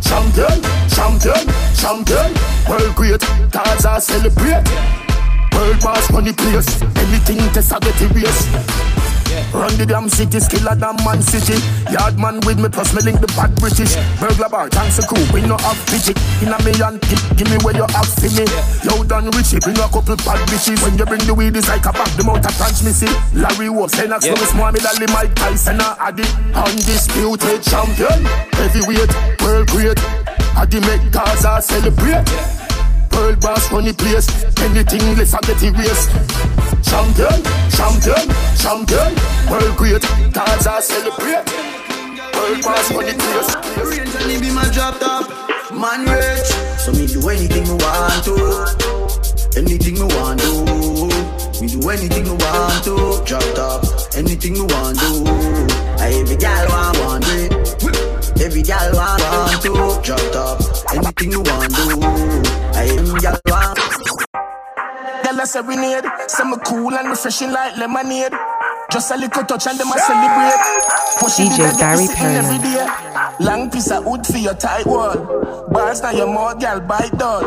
Champion, 0.00 0.62
champion, 0.88 1.44
champion. 1.74 2.34
World 2.68 2.94
great, 2.94 3.20
Gaza 3.50 4.00
celebrate. 4.00 5.03
World 5.54 5.80
boss 5.80 6.10
money 6.10 6.32
place. 6.32 6.82
Anything 6.82 7.38
test 7.52 7.72
I 7.72 7.78
get 7.80 8.00
erased. 8.02 8.48
Run 9.52 9.70
the 9.78 9.86
damn 9.86 10.08
city, 10.08 10.38
skiller 10.38 10.78
than 10.78 10.94
man 11.06 11.22
city. 11.22 11.58
Yard 11.90 12.18
man 12.18 12.38
with 12.46 12.58
me, 12.58 12.68
plus 12.68 12.94
me 12.94 13.02
link 13.02 13.20
the 13.20 13.30
bad 13.38 13.54
British. 13.58 13.94
Burglar 14.18 14.48
bar, 14.48 14.68
thanks 14.68 14.98
a 14.98 15.06
cool, 15.06 15.22
we 15.34 15.42
no 15.42 15.56
have 15.58 15.78
digit. 15.86 16.18
In 16.42 16.50
a 16.50 16.58
million, 16.62 16.98
give, 17.06 17.22
give 17.38 17.48
me 17.50 17.58
where 17.62 17.74
you 17.74 17.86
have 17.94 18.06
for 18.06 18.30
me. 18.34 18.46
Low 18.86 19.02
done 19.02 19.30
richie, 19.34 19.58
bring 19.58 19.78
a 19.78 19.86
couple 19.90 20.18
bad 20.22 20.42
bitches. 20.50 20.82
When 20.82 20.98
you 20.98 21.06
bring 21.06 21.22
the 21.26 21.34
weed, 21.34 21.56
it's 21.56 21.68
like 21.68 21.86
a 21.86 21.92
bag, 21.92 22.10
the 22.18 22.22
mouth 22.22 22.46
of 22.46 22.54
transmission. 22.54 23.10
Larry 23.34 23.70
Wolf, 23.70 23.94
Lennox, 23.98 24.26
yeah. 24.26 24.34
Lewis, 24.34 24.54
Mohamed 24.54 24.86
Ali, 24.86 25.06
Mike 25.10 25.34
Tyson, 25.34 25.80
a 25.80 25.96
Addy. 25.98 26.26
Undisputed 26.54 27.62
champion, 27.62 28.26
heavyweight, 28.58 29.10
world 29.42 29.66
great. 29.70 29.98
Addy 30.54 30.78
make 30.82 31.10
Gaza 31.10 31.62
celebrate. 31.62 32.26
World 33.14 33.40
boss 33.40 33.70
money 33.70 33.92
place. 33.92 34.28
Anything 34.60 35.16
less 35.16 35.34
I 35.34 35.40
get 35.46 35.62
erased. 35.62 36.10
Champion, 36.82 37.38
champion, 37.70 38.24
champion. 38.58 39.10
World 39.50 39.76
great. 39.76 40.02
Gaza 40.32 40.82
celebrate. 40.82 41.46
World 42.34 42.62
boss 42.62 42.90
money 42.92 43.14
place. 43.14 43.50
Range 43.78 44.14
and 44.18 44.42
be 44.42 44.50
my 44.50 44.68
drop 44.72 44.98
top. 44.98 45.30
Man 45.72 46.06
rich. 46.06 46.50
So 46.78 46.92
me 46.92 47.06
do 47.06 47.28
anything 47.28 47.64
me 47.64 47.74
want 47.78 48.24
to. 48.24 48.34
Anything 49.58 49.94
me 49.94 50.06
want 50.16 50.40
to. 50.40 51.62
Me 51.62 51.68
do 51.68 51.88
anything 51.88 52.24
me 52.24 52.30
want 52.30 52.84
to. 52.84 53.22
Drop 53.24 53.44
top. 53.54 53.84
Anything 54.16 54.54
me 54.54 54.60
want 54.60 54.98
to. 54.98 55.84
I 56.02 56.12
every 56.20 56.36
gal 56.36 56.68
want 56.68 56.98
want 56.98 57.24
it. 57.28 57.63
Every 58.44 58.62
gal 58.62 58.92
want 58.92 59.22
want 59.22 59.62
to. 59.62 60.00
Drop 60.04 60.20
top. 60.32 60.60
Anything 60.92 61.32
you 61.32 61.40
want 61.40 61.74
do. 61.74 61.98
I 62.76 62.84
am 62.98 63.18
gal 63.18 63.40
want. 63.46 63.94
I 65.44 65.46
say 65.46 65.60
we 65.60 65.76
need 65.76 66.04
some 66.26 66.58
cool 66.60 66.94
and 66.94 67.08
refreshing 67.10 67.52
like 67.52 67.76
lemonade. 67.76 68.32
Just 68.90 69.10
a 69.10 69.16
little 69.16 69.44
touch 69.44 69.66
and 69.66 69.78
them 69.78 69.88
a 69.92 69.98
celebrate. 69.98 70.56
Push 71.20 71.40
it 71.40 71.52
DJ 71.52 71.78
Barry 71.78 72.08
every 72.16 72.58
day. 72.64 72.86
Long 73.44 73.70
piece 73.70 73.90
of 73.90 74.06
wood 74.06 74.26
for 74.26 74.38
your 74.38 74.54
tight 74.54 74.86
wall. 74.86 75.66
Bars 75.68 76.00
now 76.00 76.12
your 76.12 76.32
mouth, 76.32 76.60
girl, 76.60 76.80
bite 76.80 77.12
down. 77.18 77.44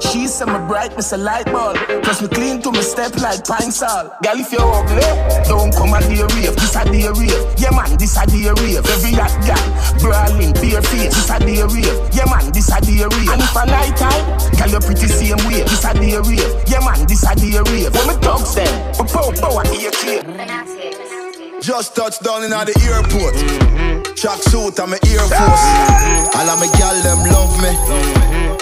She 0.00 0.28
say 0.28 0.44
me 0.44 0.58
bright, 0.68 0.94
me 0.94 1.02
say 1.02 1.16
light 1.16 1.46
bulb. 1.46 1.76
Plus 2.04 2.22
me 2.22 2.28
clean 2.28 2.62
to 2.62 2.70
me 2.70 2.82
step 2.82 3.16
like 3.16 3.44
pine 3.44 3.72
salt. 3.72 4.12
Girl, 4.22 4.38
if 4.38 4.52
you're 4.52 4.62
ugly, 4.62 5.02
don't 5.48 5.74
come 5.74 5.94
a 5.94 6.00
day 6.06 6.22
rave. 6.22 6.54
This 6.54 6.76
a 6.76 6.84
day 6.84 7.08
rave. 7.08 7.54
Yeah 7.58 7.74
man, 7.74 7.98
this 7.98 8.16
a 8.16 8.26
day 8.26 8.46
rave. 8.62 8.86
Every 8.86 9.12
hot 9.18 9.34
girl, 9.42 9.66
bare 10.80 10.90
face. 10.90 11.14
This 11.14 11.30
a 11.30 11.38
day 11.38 11.62
rave. 11.62 12.08
Yeah 12.12 12.24
man, 12.26 12.52
this 12.52 12.70
a 12.72 12.80
day 12.80 13.04
rave. 13.04 13.30
And 13.30 13.42
if 13.42 13.56
a 13.56 13.66
night 13.66 13.96
time, 13.96 14.24
girl, 14.56 14.68
you 14.68 14.80
pretty 14.80 15.08
same 15.08 15.38
way. 15.46 15.62
This 15.62 15.84
a 15.84 15.94
day 15.94 16.16
rave. 16.18 16.64
Yeah 16.66 16.80
man, 16.80 17.06
this 17.06 17.24
a 17.24 17.34
day 17.34 17.58
rave. 17.70 17.92
When 17.94 18.06
me 18.08 18.14
thugs 18.20 18.54
them, 18.54 18.72
we 18.98 19.04
pow 19.08 19.30
pow 19.40 19.60
at 19.60 19.70
AK. 19.70 20.24
Just 21.60 21.94
touched 21.94 22.22
down 22.22 22.42
in 22.44 22.50
the 22.50 22.74
airport. 22.88 23.36
Track 24.16 24.40
suit 24.48 24.78
and 24.78 24.90
my 24.90 24.98
Air 25.04 25.24
Force. 25.28 25.64
All 26.36 26.48
of 26.48 26.58
my 26.58 26.68
gal 26.76 26.96
them 27.04 27.20
love 27.28 27.54
me. 27.60 27.72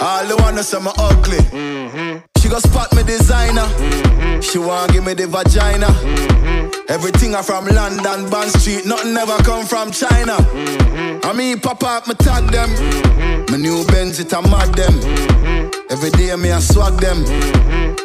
All 0.02 0.26
the 0.26 0.36
wanna 0.42 0.62
say 0.62 0.80
me 0.80 0.90
ugly. 0.98 1.38
She 2.38 2.48
go 2.48 2.58
spot 2.58 2.94
me 2.94 3.02
designer. 3.04 3.66
She 4.42 4.58
want 4.58 4.92
give 4.92 5.04
me 5.04 5.14
the 5.14 5.26
vagina. 5.26 5.86
Everything 6.88 7.34
I 7.34 7.42
from 7.42 7.66
London, 7.66 8.30
Bond 8.30 8.50
Street. 8.50 8.86
Nothing 8.86 9.16
ever 9.16 9.36
come 9.44 9.66
from 9.66 9.92
China. 9.92 10.36
I 11.24 11.32
mean, 11.34 11.60
pop 11.60 11.82
up, 11.82 12.06
me 12.08 12.14
tag 12.14 12.50
them. 12.50 12.70
My 13.50 13.56
new 13.56 13.84
Benz, 13.86 14.18
it 14.20 14.32
a 14.32 14.42
mad 14.42 14.74
them. 14.74 14.94
Every 15.90 16.10
day 16.10 16.34
me 16.36 16.50
I 16.50 16.60
swag 16.60 16.94
them. 17.00 17.24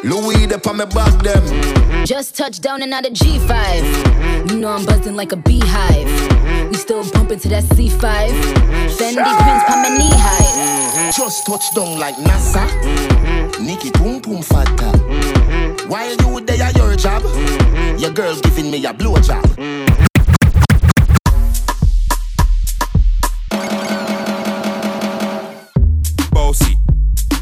Louis, 0.02 0.46
they 0.46 0.56
on 0.56 0.76
me 0.76 0.84
back 0.86 1.22
them. 1.22 2.04
Just 2.04 2.36
touched 2.36 2.62
down 2.62 2.82
and 2.82 2.92
out 2.92 3.06
of 3.06 3.12
G5. 3.12 4.50
You 4.50 4.58
know 4.58 4.68
I'm 4.68 4.84
buzzing 4.84 5.16
like 5.16 5.32
a 5.32 5.36
beehive. 5.36 6.70
We 6.70 6.74
still 6.76 7.04
bumping 7.12 7.40
to 7.40 7.48
that 7.48 7.64
C5. 7.64 8.00
Fendi 8.00 9.22
prints 9.22 9.64
pa 9.64 9.80
my 9.82 9.96
knee 9.96 10.10
high. 10.12 11.10
Just 11.16 11.46
touch 11.46 11.64
down 11.74 11.98
like 11.98 12.16
NASA. 12.16 12.64
Nikki 13.60 13.90
Pum 13.90 14.20
Pum 14.20 14.42
Fata. 14.42 14.90
While 15.88 16.16
you 16.16 16.40
there 16.40 16.62
at 16.62 16.76
your 16.76 16.96
job, 16.96 17.22
your 17.98 18.12
girl 18.12 18.34
giving 18.40 18.70
me 18.70 18.84
a 18.84 18.92
blow 18.92 19.16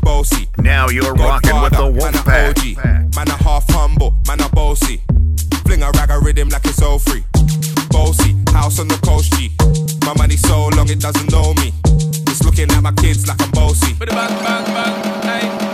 bossy. 0.02 0.48
Now 0.58 0.88
you're 0.88 1.14
rocking 1.14 1.60
with 1.62 1.72
the 1.72 1.90
Wolf 1.90 2.24
Pack. 2.24 2.56
Man 3.16 3.28
a 3.28 3.42
half 3.42 3.64
humble, 3.70 4.14
man 4.28 4.40
a 4.40 4.48
bossy. 4.50 5.00
Fling 5.64 5.82
a 5.82 5.90
rag 5.92 6.10
a 6.10 6.18
rhythm 6.18 6.48
like 6.48 6.64
it's 6.64 6.82
all 6.82 6.98
free. 6.98 7.24
Bossy, 7.90 8.36
house 8.52 8.78
on 8.78 8.88
the 8.88 8.98
coast 9.04 9.32
G. 9.34 9.50
My 10.04 10.14
money 10.18 10.36
so 10.36 10.68
long 10.76 10.88
it 10.90 11.00
doesn't 11.00 11.30
know 11.30 11.54
me. 11.54 11.72
It's 12.28 12.42
looking 12.44 12.70
at 12.70 12.82
my 12.82 12.92
kids 12.92 13.26
like 13.26 13.40
I'm 13.40 13.50
bossy. 13.52 13.94
Bang, 13.94 14.08
bang, 14.08 14.64
bang, 14.64 15.22
hey. 15.22 15.71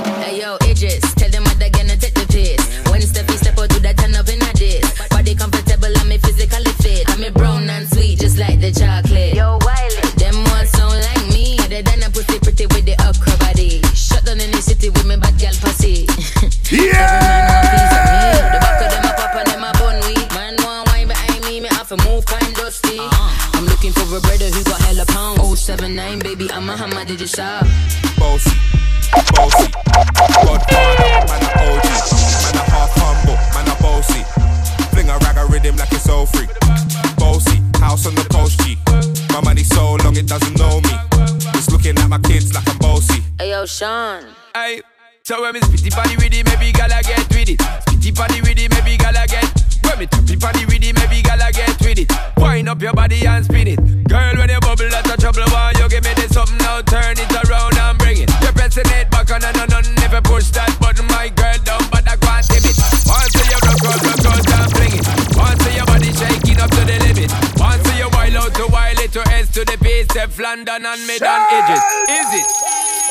So 45.29 45.45
when 45.45 45.53
me 45.53 45.61
spitty 45.61 45.93
body 45.93 46.17
with 46.17 46.33
it, 46.33 46.41
maybe 46.49 46.73
gala 46.73 47.05
get 47.05 47.21
with 47.37 47.53
it. 47.53 47.61
Spitty 47.61 48.17
body 48.17 48.41
with 48.41 48.57
it, 48.57 48.73
maybe 48.73 48.97
gala 48.97 49.29
get. 49.29 49.45
When 49.85 50.01
me 50.01 50.09
tappy 50.09 50.41
body 50.41 50.65
with 50.65 50.81
it, 50.81 50.97
maybe 50.97 51.21
gala 51.21 51.53
get 51.53 51.77
with 51.85 52.01
it. 52.01 52.09
Wind 52.41 52.65
up 52.65 52.81
your 52.81 52.97
body 52.97 53.29
and 53.29 53.45
spin 53.45 53.69
it. 53.69 53.77
Girl, 54.09 54.33
when 54.41 54.49
you 54.49 54.57
bubble, 54.65 54.89
that's 54.89 55.05
a 55.05 55.21
trouble. 55.21 55.45
Why 55.53 55.77
you 55.77 55.85
give 55.93 56.01
me 56.01 56.17
this 56.17 56.33
something 56.33 56.57
now? 56.65 56.81
Turn 56.81 57.13
it 57.13 57.29
around 57.45 57.77
and 57.77 58.01
bring 58.01 58.25
it. 58.25 58.33
You're 58.41 58.57
pressing 58.57 58.89
it 58.89 59.13
back 59.13 59.29
on 59.29 59.45
and 59.45 59.53
on 59.61 59.69
and 59.69 59.93
never 60.01 60.25
push 60.25 60.49
that 60.57 60.73
button, 60.81 61.05
my 61.13 61.29
girl, 61.29 61.61
down, 61.61 61.85
but 61.93 62.09
I 62.09 62.17
can't 62.17 62.49
tip 62.49 62.65
it. 62.65 62.81
Once 63.05 63.37
you 63.37 63.53
rock 63.53 63.85
out, 63.85 64.01
rock 64.01 64.33
out 64.33 64.49
and 64.49 64.73
bring 64.81 64.97
it. 64.97 65.05
Once 65.37 65.61
your 65.77 65.85
body 65.93 66.09
shaking 66.09 66.57
up 66.57 66.73
to 66.73 66.83
the 66.89 66.97
limit. 67.05 67.29
Once 67.61 67.85
you 68.01 68.09
wild 68.17 68.49
out 68.49 68.57
to 68.57 68.65
wild 68.73 68.97
it 68.97 69.13
to 69.13 69.21
S 69.37 69.53
to 69.53 69.61
the 69.69 69.77
base, 69.77 70.09
London 70.41 70.89
and 70.89 71.01
mid 71.05 71.21
and 71.21 71.45
edges. 71.53 71.85
Is 72.17 72.31
it? 72.33 72.49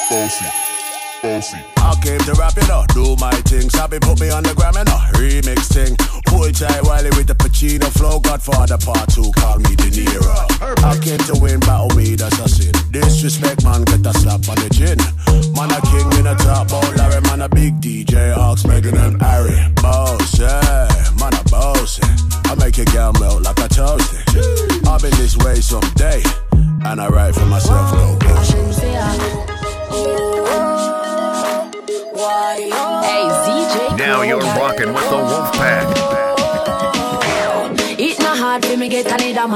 Bossy, 0.09 0.49
bossy. 1.21 1.76
Came 2.07 2.19
to 2.19 2.33
rap 2.39 2.55
it 2.55 2.69
up, 2.69 2.87
do 2.95 3.17
my 3.19 3.35
thing. 3.51 3.69
Sabi 3.69 3.99
put 3.99 4.21
me 4.21 4.29
on 4.29 4.41
the 4.41 4.55
gram 4.55 4.77
and 4.79 4.87
a 4.87 4.97
remix 5.19 5.67
thing. 5.67 5.91
Hold 6.31 6.55
tight 6.55 6.79
Wiley 6.87 7.11
with 7.19 7.27
the 7.27 7.35
Pacino 7.35 7.91
flow. 7.91 8.21
Godfather 8.21 8.77
part 8.77 9.11
two, 9.11 9.27
call 9.35 9.59
me 9.59 9.75
De 9.75 9.91
Niro. 9.91 10.39
I 10.87 10.95
came 11.03 11.19
to 11.27 11.35
win, 11.35 11.59
battle 11.59 11.91
me, 11.99 12.15
that's 12.15 12.39
a 12.39 12.47
sin. 12.47 12.71
Disrespect, 12.91 13.65
man, 13.65 13.83
get 13.83 14.07
a 14.07 14.13
slap 14.23 14.47
on 14.47 14.55
the 14.55 14.71
chin. 14.71 14.95
Man, 15.51 15.67
a 15.67 15.83
king 15.91 16.07
in 16.15 16.31
a 16.31 16.35
top, 16.39 16.71
bowl, 16.71 16.79
Larry, 16.95 17.19
man, 17.27 17.41
a 17.41 17.49
big 17.49 17.75
DJ, 17.83 18.31
Ox, 18.37 18.63
making 18.63 18.95
and 18.95 19.19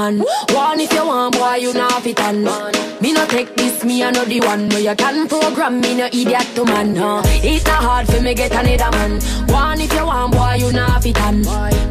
man. 0.02 0.24
One 0.50 0.80
if 0.80 0.92
you 0.92 1.06
want, 1.06 1.36
boy, 1.36 1.56
you 1.56 1.72
not 1.72 2.02
fit 2.02 2.20
on. 2.20 2.42
Me 3.00 3.12
no 3.12 3.24
take 3.26 3.54
this, 3.54 3.84
me 3.84 4.02
I 4.02 4.10
know 4.10 4.24
the 4.24 4.40
one. 4.40 4.68
No, 4.68 4.78
you 4.78 4.94
can 4.94 5.28
program 5.28 5.80
me, 5.80 5.94
no 5.94 6.06
idiot 6.06 6.46
to 6.54 6.64
man. 6.64 6.96
Huh? 6.96 7.22
It 7.26 7.64
not 7.66 7.82
hard 7.82 8.06
for 8.08 8.20
me 8.20 8.34
get 8.34 8.52
another 8.52 8.90
man. 8.96 9.20
One 9.48 9.80
if 9.80 9.92
you 9.92 10.06
want, 10.06 10.32
boy, 10.32 10.54
you 10.58 10.72
not 10.72 11.02
fit 11.02 11.20
on. 11.20 11.42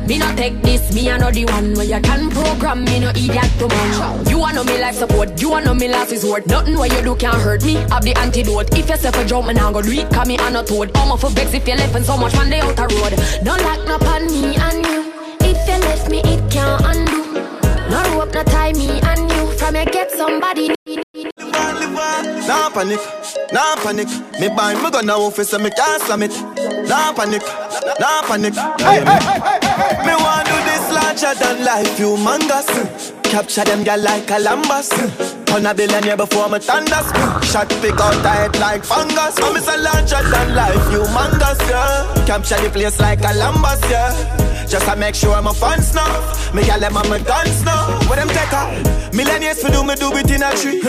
Me 0.07 0.17
no 0.17 0.35
take 0.35 0.61
this, 0.61 0.93
me 0.93 1.09
I 1.09 1.17
know 1.17 1.31
the 1.31 1.45
one. 1.45 1.73
No, 1.73 1.81
you 1.81 2.01
can 2.01 2.29
program 2.29 2.83
me, 2.83 2.99
no 2.99 3.09
idiot 3.09 3.51
to 3.59 3.67
man. 3.67 4.27
You 4.27 4.39
want 4.39 4.55
know 4.55 4.63
me 4.63 4.79
life 4.79 4.95
support, 4.95 5.41
you 5.41 5.49
want 5.49 5.65
know 5.65 5.73
me 5.73 5.87
last 5.87 6.11
resort. 6.11 6.45
Nothing 6.47 6.77
what 6.77 6.91
you 6.91 7.01
do 7.01 7.15
can 7.15 7.39
hurt 7.39 7.63
me. 7.63 7.75
Have 7.91 8.03
the 8.03 8.13
antidote. 8.17 8.77
If 8.77 8.89
you 8.89 8.97
say 8.97 9.11
for 9.11 9.23
jump, 9.25 9.47
me 9.47 9.53
nah 9.53 9.71
go 9.71 9.81
do 9.81 9.91
it. 9.91 10.09
Cause 10.11 10.27
me 10.27 10.37
I 10.37 10.49
no 10.49 10.63
toad. 10.63 10.91
I'm 10.95 11.17
for 11.17 11.29
vex 11.29 11.53
if 11.53 11.67
you 11.67 11.75
left 11.75 11.95
and 11.95 12.05
so 12.05 12.17
much 12.17 12.33
man 12.33 12.49
they 12.49 12.59
out 12.59 12.77
road. 12.79 13.13
Don't 13.43 13.61
lock 13.63 13.81
no 13.87 13.95
on 14.07 14.25
me 14.27 14.55
and 14.55 14.85
you. 14.85 14.99
If 15.43 15.67
you 15.67 15.77
left 15.87 16.09
me, 16.09 16.19
it 16.19 16.51
can't 16.51 16.81
undo. 16.85 17.20
No 18.41 18.47
rope, 18.47 18.47
no 18.47 18.53
tie 18.53 18.73
me 18.73 18.99
and 19.01 19.31
you. 19.31 19.57
From 19.57 19.75
you 19.75 19.85
get 19.85 20.11
somebody. 20.11 20.69
Nah 22.47 22.69
panic, 22.69 22.99
nah 23.53 23.75
panic. 23.75 24.07
Me 24.39 24.49
buy 24.49 24.73
me 24.73 24.89
gun 24.91 25.05
now 25.05 25.21
office 25.21 25.53
and 25.53 25.63
me 25.63 25.69
can't 25.69 26.01
slam 26.01 26.23
it. 26.23 26.31
Nah 26.87 27.13
panic, 27.13 27.43
nah 27.99 28.21
panic. 28.23 28.53
Hey, 28.53 29.03
hey, 29.03 29.19
hey, 29.39 30.05
me 30.05 30.15
want 30.15 30.47
to 30.47 30.53
do 30.53 30.59
this 30.63 30.91
larger 30.91 31.33
than 31.39 31.63
life, 31.63 31.97
humongous. 31.97 33.20
Capture 33.31 33.63
them 33.63 33.85
girl 33.85 33.97
like 33.97 34.27
Columbus. 34.27 34.91
On 35.53 35.65
a 35.65 35.73
billionaire 35.73 36.17
before 36.17 36.49
me 36.49 36.59
thunders. 36.59 37.07
Shot 37.49 37.69
pick 37.79 37.97
out 37.97 38.13
tight 38.21 38.59
like 38.59 38.83
fungus. 38.83 39.39
I'm 39.39 39.55
a 39.55 39.77
larger 39.81 40.21
than 40.29 40.53
life, 40.53 40.75
humongous, 40.91 41.59
yeah. 41.69 42.25
Capture 42.27 42.59
the 42.61 42.69
place 42.69 42.99
like 42.99 43.21
Columbus, 43.21 43.79
yeah. 43.89 44.11
Just 44.67 44.85
to 44.85 44.97
make 44.97 45.15
sure 45.15 45.41
my 45.41 45.53
fans 45.53 45.95
know. 45.95 46.03
Me 46.53 46.65
gal 46.65 46.81
them 46.81 46.97
on 46.97 47.07
my 47.07 47.19
guns 47.19 47.63
now. 47.63 47.97
What 48.09 48.17
them 48.17 48.27
take 48.27 48.51
her? 48.51 48.67
Millennials 49.15 49.61
for 49.61 49.71
do 49.71 49.85
me 49.85 49.95
do 49.95 50.11
it 50.11 50.29
in 50.29 50.43
a 50.43 50.51
tree. 50.51 50.81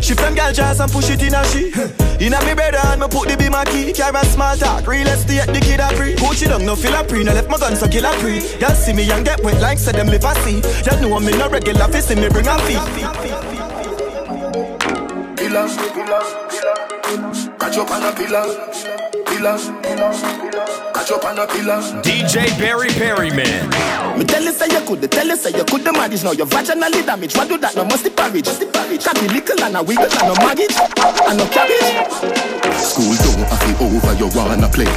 She 0.00 0.14
from 0.14 0.34
gal 0.34 0.52
jazz 0.52 0.80
and 0.80 0.90
push 0.90 1.10
it 1.10 1.22
in 1.22 1.34
a 1.34 1.44
she. 1.44 1.72
In 2.24 2.34
a 2.34 2.44
me 2.44 2.54
bed 2.54 2.74
and 2.74 3.00
me 3.00 3.08
put 3.08 3.28
the 3.28 3.36
be 3.36 3.48
my 3.48 3.64
key. 3.64 3.92
Carry 3.92 4.16
a 4.16 4.24
small 4.24 4.56
talk, 4.56 4.86
real 4.86 5.06
estate 5.06 5.46
the 5.46 5.60
kid 5.60 5.80
a 5.80 5.88
free. 5.96 6.16
Coach 6.16 6.42
it 6.42 6.48
down, 6.48 6.64
no 6.64 6.74
feel 6.76 6.94
a 6.94 7.04
pre. 7.04 7.22
No 7.24 7.32
left 7.32 7.48
my 7.48 7.58
gun 7.58 7.76
so 7.76 7.86
kill 7.88 8.04
a 8.04 8.12
pre. 8.18 8.40
Y'all 8.58 8.74
see 8.74 8.92
me 8.92 9.10
and 9.10 9.24
get 9.24 9.42
wet 9.42 9.60
like 9.60 9.78
say 9.78 9.92
them 9.92 10.08
live 10.08 10.24
a 10.24 10.34
see. 10.42 10.60
Y'all 10.84 11.00
know 11.00 11.20
me 11.20 11.32
no 11.36 11.48
regular 11.48 11.88
fi 11.88 12.00
see 12.00 12.14
me 12.14 12.28
bring 12.28 12.48
a 12.48 12.58
fee. 12.60 12.80
Pillar, 15.36 15.66
pillar, 15.94 16.22
catch 17.58 17.78
up 17.78 17.90
on 17.90 18.02
a 18.04 18.12
pillar, 18.12 19.09
pillar, 19.40 19.56
catch 20.92 21.10
up 21.10 21.24
on 21.24 21.38
a 21.38 21.46
pillar. 21.46 21.80
DJ 22.02 22.46
Barry 22.58 22.88
Perryman. 22.90 23.70
Me 24.18 24.24
tell 24.24 24.42
you 24.42 24.52
say 24.52 24.68
you 24.68 24.80
could, 24.86 25.10
tell 25.10 25.26
you 25.26 25.36
say 25.36 25.50
you 25.56 25.64
could 25.64 25.82
the 25.82 25.92
manage 25.92 26.22
now. 26.22 26.32
You're 26.32 26.46
vaginally 26.46 27.04
damaged. 27.04 27.36
What 27.36 27.48
do 27.48 27.56
that? 27.58 27.74
No 27.74 27.84
must 27.84 28.04
the 28.04 28.10
porridge. 28.10 28.44
Can 28.44 29.14
be 29.16 29.28
little 29.32 29.64
and 29.64 29.76
a 29.76 29.82
wiggle 29.82 30.04
and 30.04 30.28
no 30.28 30.34
baggage 30.34 30.76
and 30.76 31.38
no 31.38 31.46
cabbage. 31.48 31.88
School 32.76 33.16
don't 33.16 33.48
have 33.48 33.64
it 33.64 33.80
over, 33.80 34.12
you 34.20 34.28
wanna 34.36 34.68
play. 34.68 34.90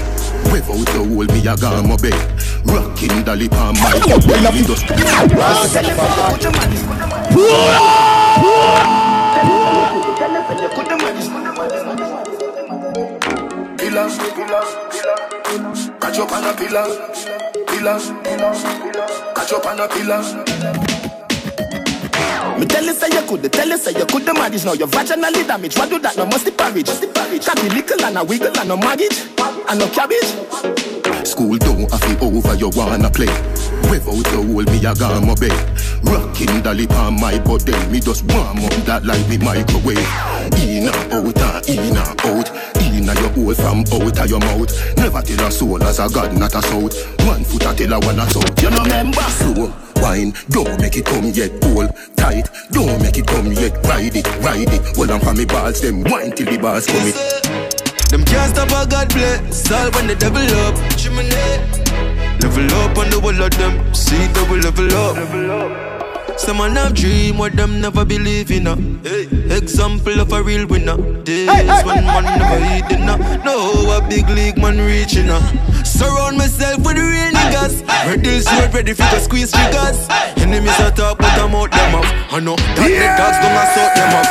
Without 0.52 0.86
the 0.92 1.00
hole, 1.00 1.28
me 1.32 1.48
a 1.48 1.56
gone 1.56 1.88
my 1.88 1.96
bed. 1.96 2.20
Rocking 2.68 3.24
dolly 3.24 3.48
palm 3.48 3.76
my 3.80 3.96
head, 3.96 4.54
me 4.54 4.64
just. 4.68 4.88
Pillar, 4.88 5.24
pillar, 13.94 14.10
catch 16.02 16.18
up 16.18 16.32
on 16.32 16.44
a 16.44 16.54
pillar, 16.54 16.86
pillar, 17.68 18.00
catch 19.36 19.54
up 19.54 19.66
on 19.68 19.80
a 19.80 19.88
pillar. 19.88 20.24
Me 22.58 22.66
tell 22.66 22.84
you 22.84 22.94
say 22.94 23.08
you 23.10 23.28
could, 23.28 23.52
tell 23.54 23.68
you 23.68 23.78
say 23.78 23.92
you 23.92 24.06
could 24.06 24.26
the 24.26 24.34
manage 24.34 24.66
now. 24.66 24.74
You're 24.74 24.88
vaginally 24.88 25.46
damaged. 25.46 25.78
What 25.78 25.90
do 25.90 26.00
that? 26.00 26.18
No 26.18 26.26
must 26.26 26.46
the 26.46 26.52
porridge. 26.52 26.90
Can 27.46 27.56
be 27.56 27.70
little 27.76 28.06
and 28.06 28.18
a 28.18 28.24
wiggle 28.24 28.58
and 28.58 28.70
no 28.70 28.78
baggage 28.78 29.28
and 29.70 29.80
no 29.80 29.88
cabbage. 29.90 31.03
School 31.34 31.58
don't 31.58 31.90
have 31.90 32.12
it 32.12 32.22
over, 32.22 32.54
you 32.54 32.70
wanna 32.78 33.10
play. 33.10 33.26
Without 33.90 34.22
the 34.30 34.38
hole, 34.38 34.62
me 34.70 34.78
a 34.86 34.94
gone 34.94 35.26
my 35.26 35.34
bed. 35.34 35.50
Rocking 36.06 36.62
dolly 36.62 36.86
palm 36.86 37.20
my 37.20 37.40
body, 37.40 37.74
me 37.90 38.00
just 38.00 38.22
warm 38.30 38.62
up 38.62 38.70
that 38.86 39.04
like 39.04 39.28
me 39.28 39.42
microwave. 39.42 39.98
In 40.62 40.94
and 40.94 41.10
out 41.10 41.34
and 41.34 41.70
in 41.74 41.98
and 41.98 42.22
out. 42.22 42.54
In 42.86 43.10
and 43.10 43.18
your 43.18 43.34
hole 43.34 43.56
from 43.58 43.82
out 43.82 44.20
of 44.22 44.30
your 44.30 44.42
mouth. 44.46 44.70
Never 44.96 45.22
tell 45.26 45.48
a 45.48 45.50
soul 45.50 45.82
as 45.82 45.98
a 45.98 46.08
god, 46.08 46.38
not 46.38 46.54
a 46.54 46.62
south. 46.62 46.94
One 47.26 47.44
foot 47.44 47.66
a 47.66 47.74
tell 47.74 47.94
a 47.94 48.00
one 48.06 48.22
a. 48.22 48.26
You 48.62 48.70
know 48.70 48.84
remember? 48.86 49.26
Slow 49.34 49.74
wine, 50.06 50.38
don't 50.54 50.80
make 50.80 50.98
it 50.98 51.06
come 51.06 51.34
yet. 51.34 51.50
Hold 51.66 51.98
tight, 52.16 52.46
don't 52.70 53.02
make 53.02 53.18
it 53.18 53.26
come 53.26 53.50
yet. 53.54 53.74
Ride 53.90 54.16
it, 54.22 54.30
ride 54.46 54.70
it. 54.70 54.86
Hold 54.96 55.10
on 55.10 55.20
for 55.20 55.34
me 55.34 55.46
balls, 55.46 55.82
them 55.82 56.04
wine 56.04 56.30
till 56.38 56.46
the 56.46 56.62
bars 56.62 56.86
come 56.86 57.10
it. 57.10 57.18
Them 58.14 58.24
can't 58.24 58.54
stop 58.54 58.70
a 58.70 58.88
God 58.88 59.10
bless. 59.10 59.72
All 59.72 59.90
when 59.98 60.06
they 60.06 60.14
double 60.14 60.38
up. 60.38 60.93
Level 62.42 62.74
up 62.82 62.98
on 62.98 63.10
the 63.10 63.20
wall 63.22 63.42
of 63.42 63.52
them. 63.58 63.94
See 63.94 64.28
double 64.34 64.58
level 64.58 64.92
up. 64.96 66.40
Some 66.40 66.58
man 66.58 66.76
have 66.76 66.96
dream 66.96 67.38
what 67.38 67.56
them 67.56 67.80
never 67.80 68.04
believe 68.04 68.50
in. 68.52 68.68
Uh. 68.68 68.76
Example 69.54 70.20
of 70.20 70.32
a 70.34 70.42
real 70.42 70.66
winner. 70.66 70.98
Days 71.24 71.48
when 71.86 72.04
man 72.06 72.24
never 72.24 72.58
eat 72.76 72.90
dinner. 72.90 73.18
No, 73.46 73.96
a 73.96 74.02
big 74.10 74.28
league 74.30 74.58
man 74.58 74.78
reaching. 74.80 75.30
Uh. 75.30 75.40
Surround 75.84 76.38
myself 76.38 76.78
with 76.80 76.98
real 76.98 77.32
niggas. 77.32 77.86
Ready 78.08 78.40
sword, 78.42 78.74
ready 78.74 78.94
for 78.94 79.04
to 79.04 79.20
squeeze 79.20 79.52
triggers. 79.52 80.08
Enemies 80.38 80.80
are 80.80 80.92
talk, 80.92 81.20
but 81.20 81.32
I'm 81.40 81.54
out 81.56 81.72
them 81.72 81.96
off. 81.96 82.34
I 82.34 82.40
know 82.40 82.56
that 82.56 82.90
the 82.90 83.08
dogs 83.16 83.38
don't 83.40 83.56
assault 83.64 83.94
them 83.96 84.14
off. 84.18 84.30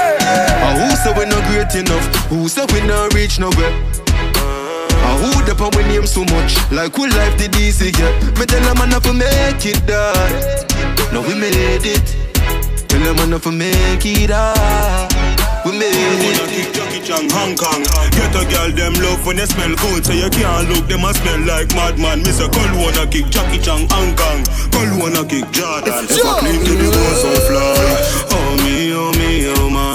Uh, 0.63 0.75
who 0.79 0.97
say 0.97 1.13
we 1.17 1.25
not 1.31 1.45
great 1.49 1.75
enough? 1.81 2.27
Who 2.27 2.49
say 2.49 2.67
we 2.73 2.87
not 2.87 3.15
reach 3.15 3.39
nowhere? 3.39 3.73
Who 5.21 5.31
the 5.45 5.55
pa 5.55 5.69
we 5.77 5.83
name 5.85 6.07
so 6.07 6.25
much? 6.33 6.57
Like 6.71 6.95
who 6.97 7.09
life 7.09 7.37
did 7.39 7.55
easy, 7.57 7.91
yeah. 7.99 8.13
Me 8.39 8.47
tell 8.47 8.63
them 8.63 8.79
man 8.79 8.91
have 8.91 9.03
to 9.05 9.13
make 9.13 9.65
it 9.67 9.85
that. 9.87 10.65
No, 11.13 11.21
we 11.23 11.35
made 11.35 11.85
it. 11.85 12.07
Tell 12.89 13.01
them 13.01 13.17
man 13.17 13.33
have 13.33 13.43
to 13.45 13.53
make 13.53 14.05
it 14.05 14.29
that. 14.29 15.13
We 15.65 15.79
made 15.79 15.95
it. 15.95 16.75
Jackie 16.75 17.01
Chan, 17.07 17.31
Hong 17.31 17.55
Kong. 17.55 17.83
Get 18.11 18.35
a 18.35 18.43
girl, 18.51 18.71
them 18.75 18.95
love 18.99 19.25
when 19.27 19.37
they 19.37 19.47
smell 19.47 19.75
good. 19.79 20.05
So 20.05 20.13
you 20.13 20.29
can't 20.31 20.69
look, 20.69 20.89
them 20.89 21.05
a 21.05 21.15
smell 21.15 21.41
like 21.47 21.71
madman. 21.75 22.23
Miss 22.27 22.41
a 22.41 22.49
girl 22.49 22.73
wanna 22.75 23.07
kick 23.07 23.31
Jackie 23.31 23.63
Chan, 23.63 23.87
Hong 23.91 24.17
Kong. 24.19 24.43
Girl 24.75 24.91
wanna 24.99 25.23
kick 25.23 25.47
Jordan. 25.53 26.07
If 26.11 26.19
I 26.19 26.41
clean 26.41 26.65
to 26.67 26.73
the 26.75 26.89
bone 26.91 27.17
so 27.23 27.31
fly. 27.47 27.79
Oh 28.35 28.51
me, 28.65 28.91
oh 28.93 29.13
me, 29.15 29.47
oh 29.55 29.71
my. 29.71 29.95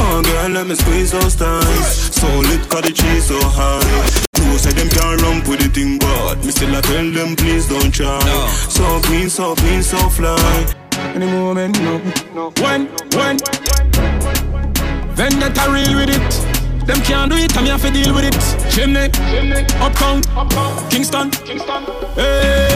Oh 0.00 0.22
girl, 0.22 0.48
let 0.50 0.66
me 0.66 0.74
squeeze 0.74 1.12
those 1.12 1.34
thighs. 1.34 2.14
So 2.14 2.28
lit, 2.44 2.68
cause 2.68 2.82
the 2.82 2.92
cheese 2.92 3.26
so 3.26 3.40
high. 3.40 4.28
Who 4.68 4.74
say 4.74 4.82
them 4.82 4.90
can't 4.90 5.22
run 5.22 5.48
with 5.48 5.60
the 5.60 5.68
thing, 5.68 5.98
but 5.98 6.44
me 6.44 6.50
still 6.50 6.76
I 6.76 6.80
tell 6.82 7.10
them 7.10 7.36
please 7.36 7.68
don't 7.68 7.92
try. 7.92 8.20
So 8.68 9.00
clean, 9.00 9.30
so 9.30 9.54
clean, 9.54 9.82
so 9.82 9.96
fly. 10.10 10.66
Any 11.14 11.26
moment, 11.26 11.80
no. 11.80 12.50
When, 12.60 12.86
when, 13.16 13.38
then 15.16 15.38
that 15.40 15.56
I 15.58 15.72
real 15.72 15.96
with 15.96 16.10
it. 16.10 16.86
Them 16.86 17.00
can't 17.02 17.30
do 17.30 17.36
it, 17.38 17.56
I'm 17.56 17.64
here 17.64 17.78
to 17.78 17.90
deal 17.90 18.14
with 18.14 18.24
it. 18.24 18.36
Chimney, 18.70 19.08
uptown, 19.80 20.22
Kingston, 20.90 21.30
hey. 22.14 22.67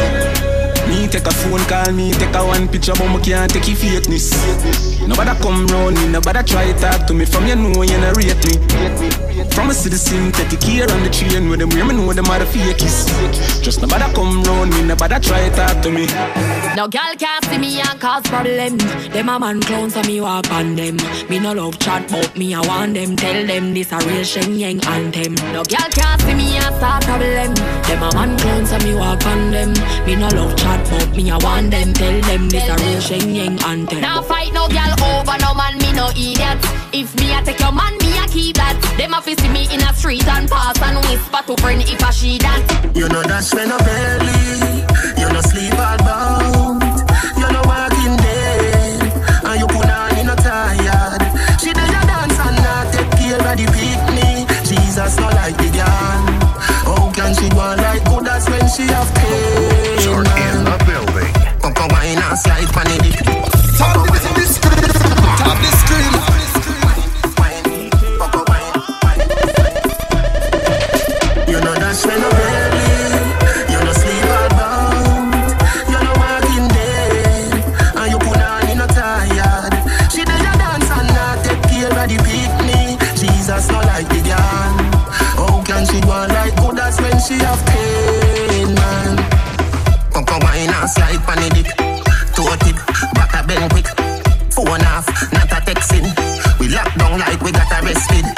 Take 1.13 1.27
a 1.27 1.31
phone 1.31 1.61
call, 1.69 1.93
me 1.93 2.11
take 2.13 2.35
a 2.35 2.43
one 2.43 2.67
picture, 2.69 2.95
but 2.97 3.07
me 3.07 3.23
can't 3.23 3.53
take 3.53 3.69
your 3.69 3.77
fakeness. 3.77 4.33
Nobody 5.07 5.39
come 5.43 5.67
round 5.67 5.97
me, 5.97 6.09
nobody 6.09 6.43
try 6.43 6.73
talk 6.73 7.07
to 7.07 7.13
me. 7.13 7.27
From 7.27 7.47
you 7.47 7.55
know 7.55 7.83
you 7.83 7.99
not 7.99 8.17
rate 8.17 8.41
me. 8.49 8.57
From 9.51 9.69
a 9.69 9.75
citizen, 9.75 10.33
take 10.33 10.49
the 10.49 10.57
key 10.57 10.81
on 10.81 11.03
the 11.03 11.11
chain 11.11 11.51
with 11.51 11.61
them, 11.61 11.69
me 11.69 11.95
know 11.95 12.11
them 12.15 12.25
are 12.31 12.39
the 12.39 12.47
fakies. 12.47 13.63
Just 13.63 13.83
nobody 13.83 14.11
come 14.15 14.43
round 14.45 14.71
me, 14.71 14.85
nobody 14.85 15.21
try 15.21 15.51
talk 15.51 15.83
to 15.83 15.91
me. 15.91 16.07
No 16.75 16.89
girl 16.89 17.15
can't 17.19 17.45
see 17.45 17.59
me 17.59 17.81
and 17.81 18.01
cause 18.01 18.23
problem. 18.23 18.79
Them 19.13 19.29
a 19.29 19.39
man 19.39 19.61
clowns 19.61 19.93
so 19.95 20.03
me 20.05 20.21
walk 20.23 20.51
on 20.51 20.75
them. 20.75 20.97
Me 21.29 21.39
no 21.39 21.53
love 21.53 21.79
chat, 21.79 22.09
but 22.11 22.35
me 22.37 22.55
I 22.55 22.61
want 22.61 22.95
them. 22.95 23.15
Tell 23.15 23.47
them 23.47 23.75
this 23.75 23.93
a 23.93 23.99
real 23.99 24.25
Shenyeng 24.25 24.85
anthem. 24.87 25.35
No 25.53 25.65
girl 25.65 25.89
can't 25.91 26.21
see 26.23 26.35
me 26.35 26.57
and 26.57 26.75
start 26.77 27.05
problem. 27.05 27.55
Them 27.85 28.03
a 28.03 28.15
man 28.15 28.39
clowns 28.39 28.71
so 28.71 28.79
me 28.79 28.95
walk 28.95 29.25
on 29.27 29.51
them. 29.51 29.75
Me 30.07 30.17
no 30.17 30.29
love 30.29 30.57
chat, 30.57 30.89
but 30.89 31.15
me 31.15 31.31
I 31.31 31.37
want 31.39 31.71
them. 31.71 31.93
Tell 31.93 32.21
them 32.23 32.49
this 32.49 32.69
a 32.69 32.75
real 32.77 33.01
Shenyeng 33.01 33.63
anthem. 33.65 34.01
Now 34.01 34.23
fight 34.23 34.53
no 34.55 34.67
girl 34.69 34.95
over 35.05 35.37
no 35.41 35.55
man, 35.55 35.77
me 35.77 35.93
no 35.93 36.09
idiot. 36.11 36.59
If 36.95 37.15
me 37.21 37.35
I 37.35 37.43
take 37.43 37.61
your 37.61 37.73
man, 37.73 37.93
me 37.99 38.17
I 38.19 38.27
keep 38.29 38.57
that. 38.57 38.81
Them 38.97 39.13
a 39.13 39.21
fi 39.21 39.35
see 39.35 39.49
me 39.49 39.69
in 39.73 39.83
a 39.83 39.93
street 39.95 40.27
and 40.27 40.49
pass 40.49 40.81
and 40.81 40.97
whisper 41.05 41.43
to 41.47 41.61
friend 41.61 41.83
if 41.83 42.03
I 42.03 42.11
she 42.11 42.39
that. 42.39 42.93
You 42.95 43.09
know 43.09 43.23
that's 43.23 43.53
when 43.55 43.69
no 43.69 43.79
belly, 43.79 44.82
you 45.23 45.29
no 45.33 45.41
sleep 45.41 45.79
all 45.79 45.99
bound, 46.03 46.83
you 47.39 47.49
no 47.55 47.63
walking 47.71 48.17
dead, 48.19 49.03
and 49.47 49.57
you 49.61 49.67
put 49.71 49.87
on 49.87 50.19
in 50.19 50.27
no 50.27 50.35
tired. 50.35 51.23
She 51.63 51.71
do 51.73 51.85
your 51.95 52.05
dance 52.11 52.39
and 52.43 52.59
not 52.67 52.91
take 52.91 53.11
care 53.15 53.39
of 53.39 53.55
the 53.55 53.67
picnic. 53.71 54.51
Jesus 54.67 55.15
no 55.23 55.29
like 55.39 55.57
the 55.57 55.71
girl. 55.71 56.23
How 56.87 57.13
can 57.15 57.35
she 57.39 57.49
go 57.51 57.61
on 57.61 57.79
like 57.79 58.05
good 58.05 58.27
as 58.27 58.49
when 58.51 58.67
she 58.75 58.85
have 58.91 59.11
pain? 59.15 60.03
You're 60.03 60.27
in 60.27 60.57
the 60.67 60.77
building. 60.87 61.33
Come 61.63 61.75
come 61.75 61.91
wine 61.95 62.19
and 62.19 62.39
slide 62.39 62.69
pan 62.75 62.93
slide 90.93 91.23
pan 91.25 91.43
it, 91.57 91.69
toe 92.37 92.57
tip, 92.61 92.77
back 93.17 93.33
a 93.33 93.41
bend 93.47 93.71
quick. 93.73 93.89
Phone 94.53 94.85
off, 94.93 95.09
not 95.33 95.49
a 95.49 95.59
texting. 95.65 96.05
We 96.61 96.69
lock 96.69 96.93
down 97.01 97.19
like 97.19 97.41
we 97.41 97.51
got 97.53 97.73
arrested. 97.73 98.29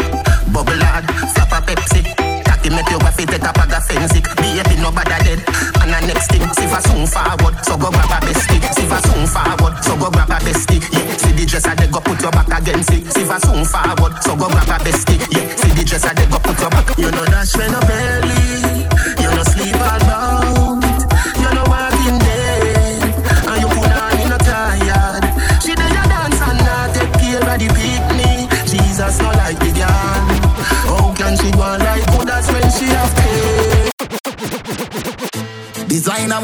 Bubble 0.55 0.79
hard, 0.87 1.05
flap 1.35 1.51
a 1.51 1.59
Pepsi. 1.67 2.07
Cocky 2.47 2.71
make 2.71 2.89
you 2.91 2.99
waffy 3.03 3.27
take 3.27 3.43
a 3.43 3.51
bag 3.53 3.75
of 3.75 3.83
fancy. 3.83 4.23
Baby 4.39 4.79
nobody 4.79 5.19
dead. 5.27 5.43
And 5.83 5.91
the 5.91 5.99
next 6.07 6.31
thing, 6.31 6.47
see 6.55 6.71
for 6.71 6.81
soon 6.87 7.07
forward, 7.11 7.59
so 7.67 7.75
go 7.77 7.91
grab 7.91 8.15
a 8.15 8.19
bestie. 8.23 8.63
See 8.79 8.87
for 8.87 9.03
soon 9.03 9.27
forward, 9.27 9.75
so 9.83 9.99
go 9.99 10.09
grab 10.15 10.31
a 10.31 10.39
bestie. 10.39 10.79
Yeah, 10.95 11.03
see 11.19 11.35
the 11.35 11.45
dresser 11.45 11.75
they 11.75 11.89
go 11.91 11.99
put 12.01 12.23
your 12.23 12.31
back 12.31 12.49
against 12.55 12.95
it. 12.95 13.03
See 13.11 13.27
for 13.27 13.39
soon 13.43 13.67
forward, 13.67 14.15
so 14.23 14.39
go 14.39 14.47
grab 14.47 14.71
a 14.71 14.79
bestie. 14.87 15.19
Yeah, 15.35 15.45
see 15.59 15.75
the 15.75 15.83
dresser 15.83 16.15
they 16.15 16.27
go 16.31 16.39
put 16.39 16.57
your 16.63 16.71
back. 16.71 16.87
You 16.97 17.11
know 17.11 17.27
that's 17.27 17.59
when 17.59 17.69
no 17.75 17.81
belly, 17.85 18.24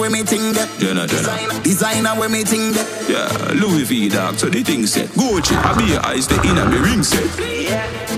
Designer 0.00 0.08
with 0.08 0.12
me 0.16 0.24
ting 0.24 0.52
that. 0.56 0.68
Jenna, 0.80 1.04
Jenna. 1.06 1.60
Designer 1.60 2.14
with 2.16 2.30
me 2.32 2.40
ting 2.42 2.72
that. 2.72 2.88
Yeah, 3.04 3.28
Louis 3.60 3.84
V 3.84 4.08
dog, 4.08 4.38
so 4.40 4.48
the 4.48 4.62
thing 4.64 4.86
set. 4.86 5.08
Gucci, 5.12 5.52
I 5.60 5.76
be 5.76 5.92
your 5.92 6.00
eyes, 6.06 6.24
the 6.26 6.40
inner 6.40 6.64
me 6.72 6.78
ring 6.80 7.02
set. 7.04 7.28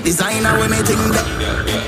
Designer 0.07 0.55
with 0.63 0.71
me 0.71 0.79
ting 0.87 1.03
that. 1.11 1.27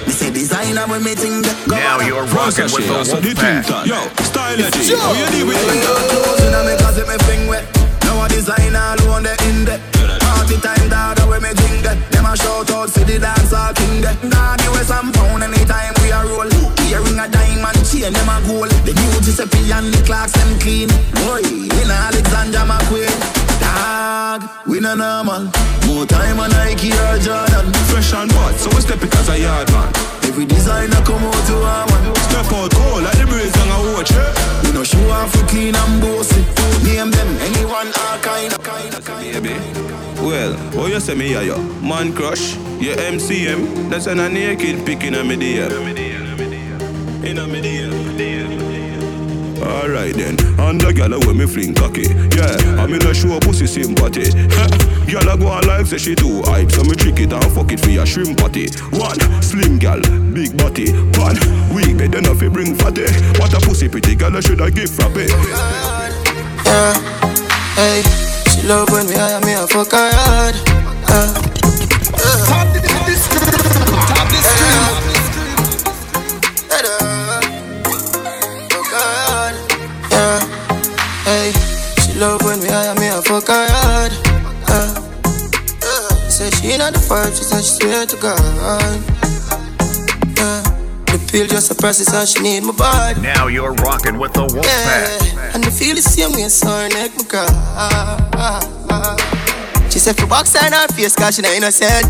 Me 0.06 0.10
say 0.12 0.30
designer 0.34 0.82
with 0.90 0.98
me 1.06 1.14
ting 1.14 1.42
that. 1.46 1.54
Go 1.70 1.76
Now 1.78 2.02
on. 2.02 2.06
you're 2.10 2.26
rocking 2.34 2.66
with 2.74 2.86
the 2.90 3.04
so 3.06 3.20
the 3.22 3.38
thing 3.38 3.62
Wolfpack. 3.62 3.86
Yo, 3.86 3.98
style 4.26 4.58
it. 4.58 4.74
Yo. 4.82 4.98
How 4.98 5.14
you 5.14 5.26
deal 5.30 5.46
with 5.46 5.62
When 5.62 5.78
it? 5.78 5.86
your 5.86 6.02
clothes 6.10 6.42
inna 6.42 6.60
me 6.66 6.74
closet, 6.74 7.06
me 7.06 7.16
fling 7.30 7.46
wet. 7.46 7.62
Now 8.02 8.18
a 8.18 8.26
designer 8.28 8.98
alone 8.98 9.22
they 9.22 9.38
in 9.46 9.62
there. 9.62 9.78
Party 10.18 10.58
time, 10.58 10.90
dog, 10.90 11.22
when 11.30 11.38
me 11.38 11.54
drink 11.54 11.86
that. 11.86 11.94
Them 12.10 12.26
a 12.26 12.34
shout 12.34 12.66
out 12.74 12.90
for 12.90 13.04
the 13.06 13.14
dance 13.22 13.52
all 13.54 13.70
king 13.78 14.02
that. 14.02 14.18
Nah, 14.26 14.58
the 14.58 14.74
way 14.74 14.82
some 14.82 15.14
pound 15.14 15.42
anytime 15.46 15.94
we 16.02 16.10
a 16.10 16.18
roll. 16.26 16.63
Chain 18.04 18.12
them 18.12 18.28
a 18.28 18.36
gold. 18.44 18.68
The 18.84 18.92
new 18.92 19.16
Giuseppe 19.24 19.72
and 19.72 19.88
the 19.88 19.96
Clarks 20.04 20.36
them 20.36 20.52
clean. 20.60 20.92
Boy, 21.24 21.40
in 21.40 21.88
Alexander 21.88 22.60
McQueen. 22.68 23.08
Dog, 23.64 24.44
we 24.68 24.78
no 24.78 24.92
normal. 24.94 25.48
More 25.88 26.04
time 26.04 26.36
on 26.36 26.50
Nike 26.52 26.92
or 26.92 27.16
Jordan. 27.16 27.72
Fresh 27.88 28.12
and 28.12 28.28
hot, 28.36 28.60
so 28.60 28.68
we 28.76 28.84
step 28.84 29.00
it 29.00 29.14
as 29.16 29.28
a 29.30 29.40
yard 29.40 29.72
man. 29.72 29.88
Every 30.28 30.44
designer 30.44 31.00
come 31.08 31.24
out 31.24 31.40
to 31.48 31.56
our 31.64 31.88
one. 31.88 32.12
Step 32.28 32.52
out 32.52 32.68
cold 32.76 33.08
like 33.08 33.16
the 33.16 33.24
breeze 33.24 33.56
and 33.56 33.72
a 33.72 33.78
watch. 33.96 34.12
We 34.68 34.76
no 34.76 34.84
show 34.84 35.00
off 35.08 35.32
for 35.32 35.46
clean 35.48 35.72
and 35.72 35.96
bossy. 36.04 36.44
Name 36.84 37.08
them 37.08 37.30
anyone 37.40 37.88
all 37.88 38.18
kind 38.20 38.52
of 38.52 38.60
kind 38.60 38.92
of 38.92 39.02
kind. 39.02 39.32
Baby. 39.32 39.56
Well, 40.20 40.52
what 40.76 40.92
you 40.92 41.00
say 41.00 41.14
me 41.14 41.28
here, 41.28 41.42
yo? 41.42 41.56
Man 41.80 42.12
crush, 42.12 42.52
your 42.84 43.00
MCM, 43.00 43.88
that's 43.88 44.06
an 44.08 44.20
a 44.20 44.28
naked 44.28 44.84
pic 44.84 45.04
in 45.04 45.14
a 45.14 45.24
me 45.24 45.36
DM. 45.36 45.72
In 47.24 47.38
a 47.38 47.46
me 47.46 47.62
DM. 47.62 47.93
Alright 49.64 50.14
then, 50.14 50.36
and 50.60 50.80
the 50.80 50.92
gyal 50.92 51.16
when 51.26 51.38
me 51.38 51.46
fling 51.46 51.74
cocky. 51.74 52.08
Yeah, 52.36 52.56
I 52.80 52.86
mean 52.86 53.02
I 53.02 53.12
show 53.12 53.38
pussy 53.40 53.66
sympathy. 53.66 54.30
Gyal 55.08 55.28
a 55.32 55.36
go 55.38 55.48
on 55.48 55.66
like 55.66 55.86
say 55.86 55.98
she 55.98 56.14
too 56.14 56.42
hype. 56.44 56.70
So 56.70 56.82
me 56.84 56.94
trick 56.94 57.20
it 57.20 57.32
and 57.32 57.44
fuck 57.52 57.72
it 57.72 57.80
for 57.80 57.90
your 57.90 58.06
shrimp 58.06 58.38
party. 58.38 58.68
One, 58.92 59.18
slim 59.42 59.78
gyal, 59.78 60.00
big 60.34 60.56
body. 60.56 60.92
One, 61.20 61.36
weak 61.74 61.96
bed 61.96 62.14
enough 62.14 62.38
fi 62.40 62.48
bring 62.48 62.74
fatty. 62.74 63.04
What 63.40 63.52
a 63.54 63.60
pussy 63.60 63.88
pretty 63.88 64.16
gyal 64.16 64.36
I 64.36 64.40
should 64.40 64.60
I 64.60 64.70
give 64.70 64.90
frappe? 64.90 65.16
Yeah, 66.64 66.94
hey, 67.76 68.02
she 68.52 68.66
love 68.68 68.88
when 68.90 69.06
me 69.08 69.14
hire 69.16 69.40
me 69.40 69.52
a 69.52 69.66
fuck 69.66 69.92
her 69.92 70.10
hard. 70.12 70.54
Uh, 71.08 71.34
Top 72.48 72.72
this, 72.72 73.28
top 74.08 74.28
this 74.28 74.44
screen. 74.44 74.80
fuck 74.80 75.13
love 82.16 82.42
when 82.44 82.60
me 82.60 82.68
hire 82.68 82.94
me 82.96 83.08
a 83.08 83.22
fuck 83.22 83.46
her 83.48 83.66
hard. 83.68 84.12
Uh, 84.68 84.94
say 86.28 86.50
she 86.50 86.76
not 86.78 86.92
the 86.92 86.98
first, 87.00 87.38
she 87.38 87.44
said 87.44 87.62
she 87.62 87.82
swear 87.82 88.06
to 88.06 88.16
God. 88.16 89.00
Yeah, 90.36 90.62
the 91.06 91.18
pill 91.30 91.46
just 91.46 91.66
suppresses 91.68 92.12
and 92.12 92.28
she 92.28 92.40
need 92.42 92.62
my 92.64 92.72
body. 92.72 93.20
Now 93.20 93.46
you're 93.48 93.72
rocking 93.74 94.18
with 94.18 94.32
the 94.32 94.46
Wolfpack. 94.46 94.64
Yeah, 95.34 95.54
and 95.54 95.64
the 95.64 95.70
feel 95.70 95.94
the 95.94 96.02
same 96.02 96.32
way, 96.32 96.48
so 96.48 96.68
her 96.68 96.88
neck 96.88 97.16
me 97.16 97.24
cry. 97.24 97.48
She 99.90 99.98
said 99.98 100.16
for 100.16 100.26
box 100.26 100.54
her 100.56 100.66
in 100.66 100.72
her 100.72 100.88
face, 100.88 101.14
cause 101.14 101.36
she 101.36 101.42
not 101.42 101.52
innocent. 101.52 102.06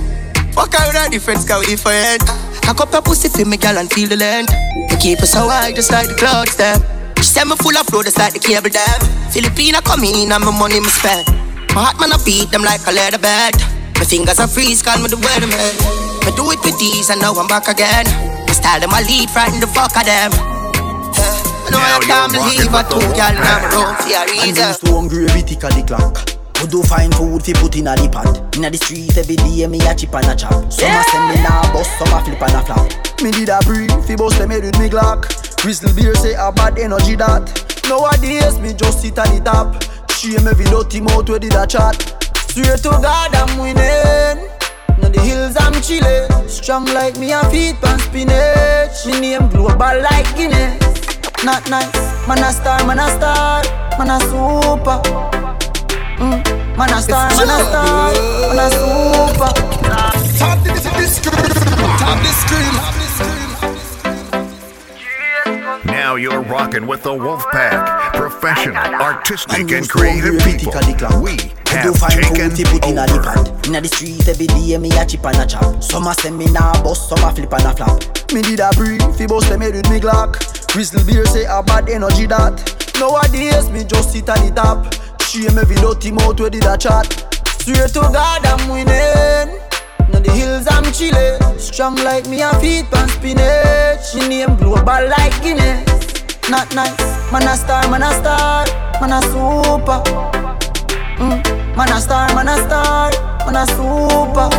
Fuck 0.55 0.75
her 0.75 0.87
with 0.87 0.97
her 0.97 1.09
different, 1.11 1.47
cause 1.47 1.61
we 1.67 1.75
different. 1.77 2.23
I 2.67 2.73
cup 2.73 2.93
her 2.93 3.03
pussy 3.03 3.29
for 3.29 3.45
me, 3.45 3.57
girl, 3.59 3.77
and 3.77 3.91
feel 3.93 4.09
the 4.09 4.17
length. 4.17 4.53
They 4.89 4.97
keep 4.97 5.21
us 5.21 5.33
so 5.33 5.49
high, 5.49 5.73
just 5.73 5.91
like 5.93 6.09
the 6.09 6.15
clouds, 6.15 6.57
them. 6.57 6.81
She 7.25 7.33
said 7.33 7.49
me 7.49 7.57
full 7.57 7.73
of 7.73 7.89
flow, 7.89 8.05
just 8.05 8.21
like 8.21 8.37
the 8.37 8.39
cable 8.39 8.69
dam. 8.69 9.01
Filipina 9.33 9.81
come 9.81 10.05
in, 10.05 10.29
and 10.29 10.45
my 10.45 10.53
money 10.53 10.77
me 10.77 10.93
spend. 10.93 11.25
My 11.73 11.89
heart 11.89 11.97
man, 11.97 12.13
I 12.13 12.21
beat 12.21 12.53
them 12.53 12.61
like 12.61 12.85
a 12.85 12.93
leather 12.93 13.17
bed. 13.17 13.57
My 13.97 14.05
fingers 14.05 14.37
are 14.37 14.47
freeze, 14.47 14.85
call 14.85 15.01
me 15.01 15.09
the 15.09 15.17
weatherman. 15.17 15.73
Me 16.29 16.31
do 16.37 16.45
it 16.53 16.61
with 16.61 16.77
these, 16.77 17.09
and 17.09 17.25
now 17.25 17.33
I'm 17.33 17.49
back 17.49 17.65
again. 17.73 18.05
Me 18.45 18.53
style 18.53 18.77
them, 18.77 18.93
I 18.93 19.01
lead, 19.09 19.33
frighten 19.33 19.57
the 19.57 19.67
fuck 19.73 19.97
of 19.97 20.05
them. 20.05 20.37
Yeah. 21.17 21.73
No, 21.73 21.81
I 21.81 21.97
can't 22.05 22.29
believe 22.29 22.69
I 22.69 22.85
took 22.93 23.17
y'all 23.17 23.33
now 23.33 23.73
room 23.73 23.97
for 23.97 24.13
a 24.13 24.21
And 24.21 24.53
reason. 24.53 24.69
used 24.69 24.85
to 24.85 24.93
hungry 24.93 25.25
every 25.25 25.41
tick 25.49 25.65
of 25.65 25.73
the 25.73 25.81
clock. 25.81 26.21
We 26.61 26.69
do 26.69 26.85
find 26.85 27.09
food 27.17 27.41
fi 27.41 27.57
put 27.57 27.73
in 27.81 27.89
a 27.89 27.97
the 27.97 28.05
pot. 28.13 28.37
Inna 28.53 28.69
the 28.69 28.77
street 28.77 29.17
every 29.17 29.41
day 29.41 29.65
me 29.65 29.81
a 29.89 29.97
chip 29.97 30.13
and 30.13 30.29
a 30.29 30.37
chop. 30.37 30.69
Some 30.69 30.93
a 30.93 31.01
send 31.09 31.25
me 31.33 31.41
now 31.41 31.73
bust, 31.73 31.89
some 31.97 32.13
a 32.13 32.21
flip 32.21 32.37
and 32.37 32.53
a 32.53 32.61
flop. 32.69 32.85
Me 33.25 33.33
did 33.33 33.49
a 33.49 33.65
breathe 33.65 33.97
fi 34.05 34.13
bust 34.13 34.37
them 34.37 34.53
head 34.53 34.61
with 34.65 34.77
me 34.79 34.93
Glock. 34.93 35.54
Crystal 35.65 35.95
beer 35.95 36.15
say 36.15 36.35
a 36.35 36.53
bad 36.53 36.79
energy 36.79 37.17
that. 37.17 37.41
Nowadays 37.89 38.61
me 38.61 38.75
just 38.75 39.01
sit 39.01 39.17
at 39.17 39.33
the 39.33 39.41
top. 39.41 39.81
She 40.13 40.37
Shame 40.37 40.47
every 40.47 40.67
dirty 40.67 41.01
mouth 41.01 41.27
where 41.27 41.39
did 41.39 41.55
a 41.55 41.67
chat. 41.67 41.97
Swear 42.53 42.77
to 42.77 42.91
God 43.01 43.33
I'm 43.33 43.49
winning. 43.57 44.45
No 45.01 45.09
the 45.09 45.25
hills 45.25 45.57
I'm 45.57 45.73
chillin'. 45.81 46.29
Strong 46.51 46.93
like 46.93 47.17
me, 47.17 47.33
a 47.33 47.41
feet 47.49 47.81
pan 47.81 47.99
spinach. 47.99 49.07
Me 49.09 49.19
name 49.19 49.49
global 49.49 50.05
like 50.05 50.29
Guinness. 50.37 50.77
Not 51.43 51.65
nice, 51.71 51.97
man 52.29 52.45
a 52.45 52.53
star, 52.53 52.85
man 52.85 53.01
a 53.01 53.09
star, 53.09 53.65
man 53.97 54.13
a 54.13 54.21
super. 54.21 55.01
Mm. 56.21 56.77
Man 56.77 56.93
a 56.93 57.01
star, 57.01 57.33
man 57.41 57.49
a 57.49 57.59
star, 57.65 58.13
man 58.53 58.61
a 58.61 58.69
super. 58.69 59.49
Top 60.37 60.61
this 60.61 60.85
top 61.25 62.21
this 62.21 62.37
screen. 62.45 63.04
Now 65.87 66.17
you're 66.17 66.43
rocking 66.43 66.87
with 66.87 67.03
the 67.03 67.11
Wolfpack. 67.11 68.15
Professional, 68.15 68.77
artistic, 68.77 69.71
and 69.71 69.89
creative 69.89 70.39
people. 70.43 70.73
We 71.21 71.37
have 71.67 71.95
taken 72.09 72.53
over. 72.83 73.35
Inna 73.67 73.81
the 73.81 73.89
street 73.93 74.27
every 74.29 74.47
day, 74.47 74.79
me 74.79 74.91
a 74.97 75.05
chip 75.05 75.25
and 75.27 75.37
a 75.37 75.47
chop. 75.47 75.83
Some 75.83 76.07
a 76.07 76.15
send 76.15 76.39
me 76.39 76.47
nah 76.53 76.83
bust, 76.83 77.09
some 77.09 77.23
a 77.23 77.35
flip 77.35 77.53
and 77.53 77.65
a 77.65 77.75
flap. 77.75 78.33
Me 78.33 78.43
did 78.43 78.61
a 78.61 78.71
breathe, 78.73 79.03
fi 79.17 79.27
bust 79.27 79.49
head 79.49 79.61
with 79.61 79.91
me 79.91 80.01
Glock. 80.01 80.41
Crystal 80.69 81.05
beer 81.05 81.27
say 81.27 81.45
a 81.45 81.63
bad 81.63 81.89
energy 81.89 82.27
that. 82.27 82.55
Nowadays 82.99 83.69
me 83.71 83.85
just 83.85 84.13
sit 84.13 84.29
at 84.29 84.39
the 84.39 84.53
top. 84.55 84.95
Shame 85.23 85.59
every 85.59 85.77
dirty 85.77 86.13
mouth 86.13 86.41
where 86.41 86.51
did 86.51 86.65
a 86.65 86.77
chat. 86.79 87.07
Swear 87.61 87.89
to 87.89 88.01
God 88.01 88.45
I'm 88.47 88.69
winning. 88.71 89.74
Now 90.25 90.33
the 90.33 90.39
hills 90.39 90.67
I'm 90.71 90.85
chillin'. 90.85 91.61
Strong 91.61 91.97
like 91.97 92.27
me 92.29 92.43
a 92.43 92.53
feet 92.61 92.91
pan 92.91 93.09
spinach. 93.09 94.15
Me 94.15 94.29
name 94.29 94.57
global 94.57 95.09
like 95.09 95.43
Guinness. 95.43 95.85
Not 96.51 96.75
nice, 96.75 97.33
man 97.33 97.43
a 97.43 97.57
star, 97.57 97.89
man 97.91 98.03
a 98.03 98.13
star, 98.13 98.67
man 99.01 99.13
a 99.13 99.23
super. 99.23 100.03
Mm. 101.17 101.77
Man 101.77 101.93
a 101.93 102.01
star, 102.01 102.35
man 102.35 102.49
a 102.49 102.57
star, 102.59 103.11
man 103.47 103.57
a 103.57 103.67
super. 103.67 104.51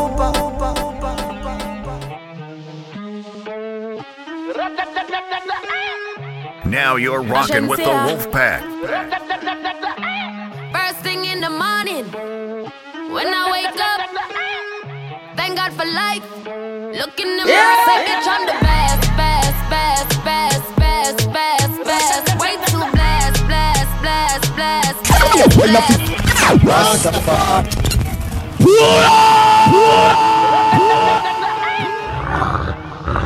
Now 6.66 6.96
you're 6.96 7.22
rocking 7.22 7.68
with 7.68 7.80
the 7.80 7.86
Wolfpack. 7.86 8.62
First 10.74 11.00
thing 11.02 11.26
in 11.26 11.40
the 11.40 11.50
morning, 11.50 12.06
when 13.14 13.28
I 13.28 13.52
wake 13.52 13.80
up, 13.80 14.02
thank 14.10 14.65
God 15.66 15.74
for 15.74 15.86
life. 15.86 16.24
Look 16.46 17.20
in 17.20 17.38
the 17.38 17.46
mirror, 17.46 17.78
say, 17.86 18.06
bitch, 18.06 18.28
I'm 18.28 18.46
the 18.46 18.54
best, 18.62 19.02
best, 19.18 19.60
best, 19.72 20.10
best, 20.24 20.76
best, 20.78 21.34
best, 21.34 21.84
best. 21.84 22.40
Way 22.40 22.56
too 22.68 22.86
blessed, 22.94 23.46
blessed, 23.48 24.02
blessed, 24.02 24.54
blessed, 24.56 25.02
blessed. 25.02 25.46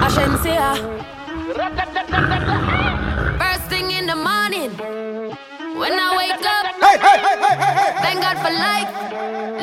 Ashensia. 0.06 0.70
First 3.38 3.66
thing 3.70 3.92
in 3.92 4.06
the 4.08 4.16
morning, 4.16 4.72
when 5.78 5.94
I 5.94 6.16
wake 6.16 6.46
up, 6.56 6.66
thank 8.02 8.22
God 8.22 8.38
for 8.38 8.52
life. 8.52 8.90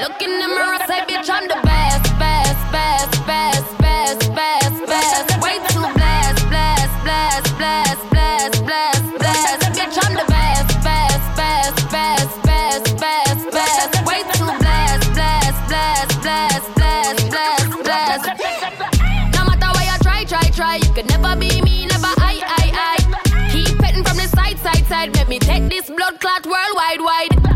Look 0.03 0.20
in 0.22 0.39
the 0.41 0.49
mirror, 0.49 0.79
say, 0.87 1.01
bitch, 1.07 1.29
I'm 1.31 1.47
the 1.49 1.61
best, 1.62 2.05
best, 2.18 2.72
best, 2.72 3.27
best, 3.27 3.79
best, 3.79 4.35
best, 4.35 4.87
best. 4.87 5.43
Way 5.43 5.59
too 5.70 5.87
blessed, 5.95 6.43
blessed, 6.49 6.97
blessed, 7.05 7.59
blessed, 7.59 8.11
blessed, 8.11 8.64
blessed, 8.64 9.18
blessed. 9.18 9.62
Bitch, 9.77 9.97
I'm 10.03 10.14
the 10.14 10.27
best, 10.29 10.68
best, 10.83 11.24
best, 11.37 11.79
best, 11.93 12.43
best, 12.43 12.97
best, 13.01 13.51
best. 13.51 14.07
Way 14.07 14.20
too 14.35 14.53
blessed, 14.59 15.09
blessed, 15.14 15.61
blessed, 15.68 16.20
blessed, 16.22 16.74
blessed, 16.74 17.31
blessed, 17.31 17.72
blessed. 17.85 18.27
No 19.35 19.45
matter 19.47 19.70
where 19.74 19.87
you 19.91 19.99
try, 20.03 20.24
try, 20.24 20.47
try, 20.51 20.77
you 20.77 20.93
can 20.93 21.07
never 21.07 21.37
be 21.37 21.62
me, 21.62 21.87
never 21.87 22.12
I, 22.20 22.43
I, 22.43 22.66
I. 22.74 23.51
Keep 23.53 23.79
petting 23.79 24.05
from 24.05 24.16
the 24.16 24.29
side, 24.29 24.59
side, 24.59 24.87
side. 24.87 25.14
Make 25.14 25.29
me 25.29 25.39
take 25.39 25.68
this 25.68 25.89
blood 25.89 26.20
clot 26.20 26.45
worldwide, 26.45 27.01
wide. 27.01 27.56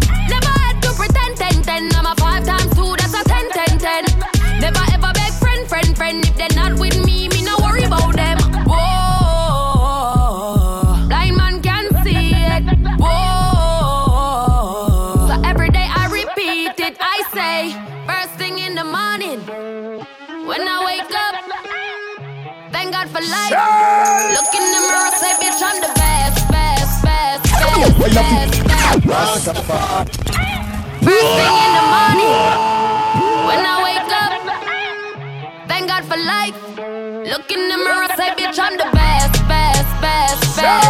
They're 6.41 6.57
not 6.57 6.72
with 6.80 6.97
me, 7.05 7.28
me 7.28 7.43
no 7.45 7.55
worry 7.61 7.84
about 7.84 8.16
them. 8.16 8.38
Whoa, 8.64 10.07
blind 11.07 11.36
man 11.36 11.61
can 11.61 11.93
see 12.03 12.32
it. 12.32 12.64
Whoa, 12.99 14.07
so 15.28 15.34
every 15.45 15.68
day 15.68 15.86
I 15.86 16.07
repeat 16.11 16.80
it. 16.80 16.97
I 16.99 17.22
say, 17.36 17.74
first 18.09 18.32
thing 18.41 18.59
in 18.59 18.74
the 18.74 18.84
morning, 18.84 19.41
when 20.49 20.66
I 20.66 20.82
wake 20.88 21.14
up. 21.26 21.34
Thank 22.72 22.93
God 22.93 23.09
for 23.11 23.20
life. 23.20 23.53
Look 24.32 24.55
in 24.57 24.64
the 24.72 24.80
mirror, 24.88 25.12
say, 25.20 25.32
bitch, 25.43 25.61
I'm 25.61 25.78
the 25.84 25.93
best, 26.01 26.49
best, 26.49 27.03
best, 27.05 27.43
best, 27.53 28.01
best, 28.16 28.64
best, 28.64 29.05
best. 29.05 29.45
First 31.05 31.32
thing 31.36 31.57
in 31.66 31.72
the 31.76 31.84
morning, 31.93 32.41
when 33.47 33.61
I. 33.66 33.79
God 36.01 36.09
for 36.09 36.24
life. 36.24 36.78
Look 36.78 37.51
in 37.51 37.68
the 37.68 37.76
mirror, 37.76 38.09
say, 38.16 38.30
bitch, 38.30 38.59
I'm 38.59 38.76
the 38.76 38.90
best, 38.92 39.48
best, 39.48 40.01
best, 40.01 40.57
best, 40.57 40.89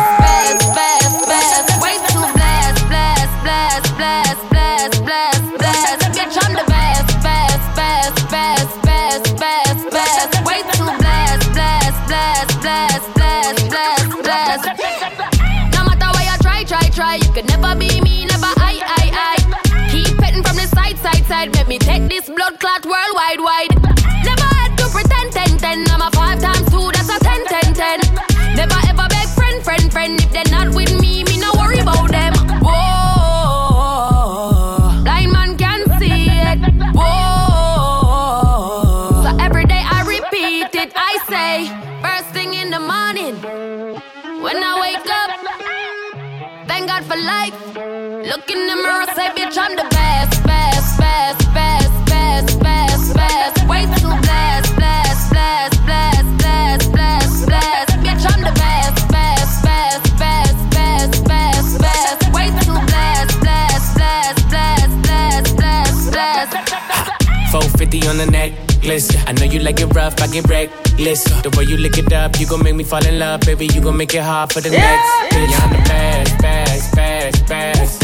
Look 48.50 48.58
in 48.58 48.66
the 48.66 48.76
mirror, 48.82 49.06
say, 49.14 49.28
bitch, 49.30 49.56
I'm 49.56 49.76
the 49.76 49.86
best, 49.90 50.42
best, 50.42 50.98
best, 50.98 51.38
best, 51.54 52.06
best, 52.06 52.58
best, 52.58 53.14
best. 53.14 53.68
Way 53.68 53.82
too 53.94 54.10
blessed, 54.26 54.74
blessed, 54.74 55.30
blessed, 55.30 55.78
blessed, 55.86 56.38
blessed, 56.38 56.90
blessed, 56.90 57.46
blessed. 57.46 57.94
Bitch, 58.02 58.24
I'm 58.26 58.42
the 58.42 58.50
best, 58.58 59.06
best, 59.06 59.62
best, 59.62 60.02
best, 60.18 60.58
best, 60.74 61.24
best, 61.30 61.78
best. 61.78 62.34
Way 62.34 62.50
too 62.66 62.74
blessed, 62.90 63.38
blessed, 63.38 63.94
blessed, 63.94 64.48
blessed, 64.50 64.98
blessed, 65.06 65.56
blessed, 65.56 66.10
blessed. 66.10 67.52
450 67.52 68.08
on 68.08 68.16
the 68.18 68.26
necklace. 68.26 69.14
I 69.28 69.32
know 69.32 69.44
you 69.44 69.60
like 69.60 69.78
it 69.78 69.94
rough, 69.94 70.20
I 70.20 70.26
get 70.26 70.48
reckless. 70.48 71.22
The 71.22 71.54
way 71.56 71.64
you 71.70 71.76
lick 71.76 71.98
it 71.98 72.12
up, 72.12 72.40
you 72.40 72.48
gon' 72.48 72.64
make 72.64 72.74
me 72.74 72.82
fall 72.82 73.06
in 73.06 73.20
love, 73.20 73.42
baby. 73.42 73.66
You 73.66 73.80
gon' 73.80 73.96
make 73.96 74.12
it 74.12 74.22
hard 74.22 74.52
for 74.52 74.60
the 74.60 74.70
next 74.70 75.08
bitch. 75.30 75.54
I'm 75.62 75.70
the 75.70 75.88
best, 75.88 76.38
best, 76.38 76.42
best, 76.42 76.96
best. 76.96 77.09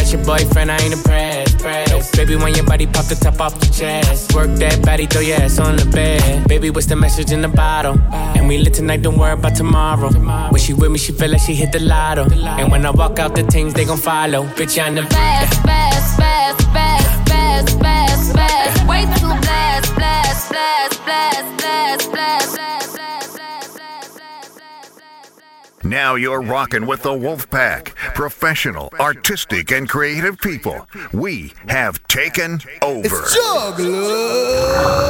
That's 0.07 0.15
your 0.15 0.25
boyfriend, 0.25 0.71
I 0.71 0.79
ain't 0.85 0.93
impressed, 0.93 1.59
press. 1.59 2.15
Baby, 2.15 2.37
when 2.37 2.55
your 2.55 2.65
body 2.65 2.87
pop 2.87 3.07
the 3.07 3.17
top 3.17 3.41
off 3.41 3.59
the 3.59 3.67
chest, 3.67 4.33
work 4.37 4.49
that 4.61 4.81
body, 4.87 5.05
throw 5.05 5.21
your 5.21 5.37
ass 5.39 5.59
on 5.59 5.75
the 5.75 5.85
bed. 5.85 6.47
Baby, 6.47 6.71
what's 6.71 6.87
the 6.87 6.95
message 6.95 7.33
in 7.33 7.41
the 7.41 7.49
bottle? 7.49 7.99
And 8.13 8.47
we 8.47 8.59
lit 8.59 8.75
tonight, 8.75 9.03
don't 9.03 9.19
worry 9.19 9.33
about 9.33 9.57
tomorrow. 9.57 10.13
When 10.53 10.61
she 10.61 10.75
with 10.75 10.93
me, 10.93 10.99
she 11.01 11.11
feel 11.11 11.33
like 11.33 11.41
she 11.41 11.57
hit 11.57 11.73
the 11.73 11.81
lotto. 11.81 12.31
And 12.31 12.71
when 12.71 12.87
I 12.87 12.91
walk 12.91 13.19
out, 13.19 13.35
the 13.35 13.43
things 13.43 13.75
they 13.75 13.85
gon' 13.85 13.99
follow. 13.99 14.45
Bitch, 14.55 14.81
I'm 14.81 14.95
the 14.95 15.03
best, 15.03 15.65
best, 15.65 16.17
best, 16.17 16.73
best, 16.73 17.27
best, 17.33 17.81
best, 17.81 18.33
best. 18.33 18.87
Way 18.87 19.03
too 19.19 19.35
blessed, 19.43 19.93
blessed, 19.97 20.49
blessed, 20.51 21.05
blessed, 21.05 21.57
blessed, 21.59 22.13
blessed, 22.13 22.57
Now 25.87 26.17
you're 26.17 26.43
rocking 26.43 26.85
with 26.85 27.03
the 27.03 27.11
Wolfpack. 27.11 27.95
Professional, 28.15 28.91
artistic, 28.99 29.71
and 29.71 29.89
creative 29.89 30.37
people. 30.37 30.89
We 31.13 31.53
have 31.69 32.03
taken 32.09 32.61
over. 32.83 33.07
It's 33.07 33.35
jugglers. 33.37 35.07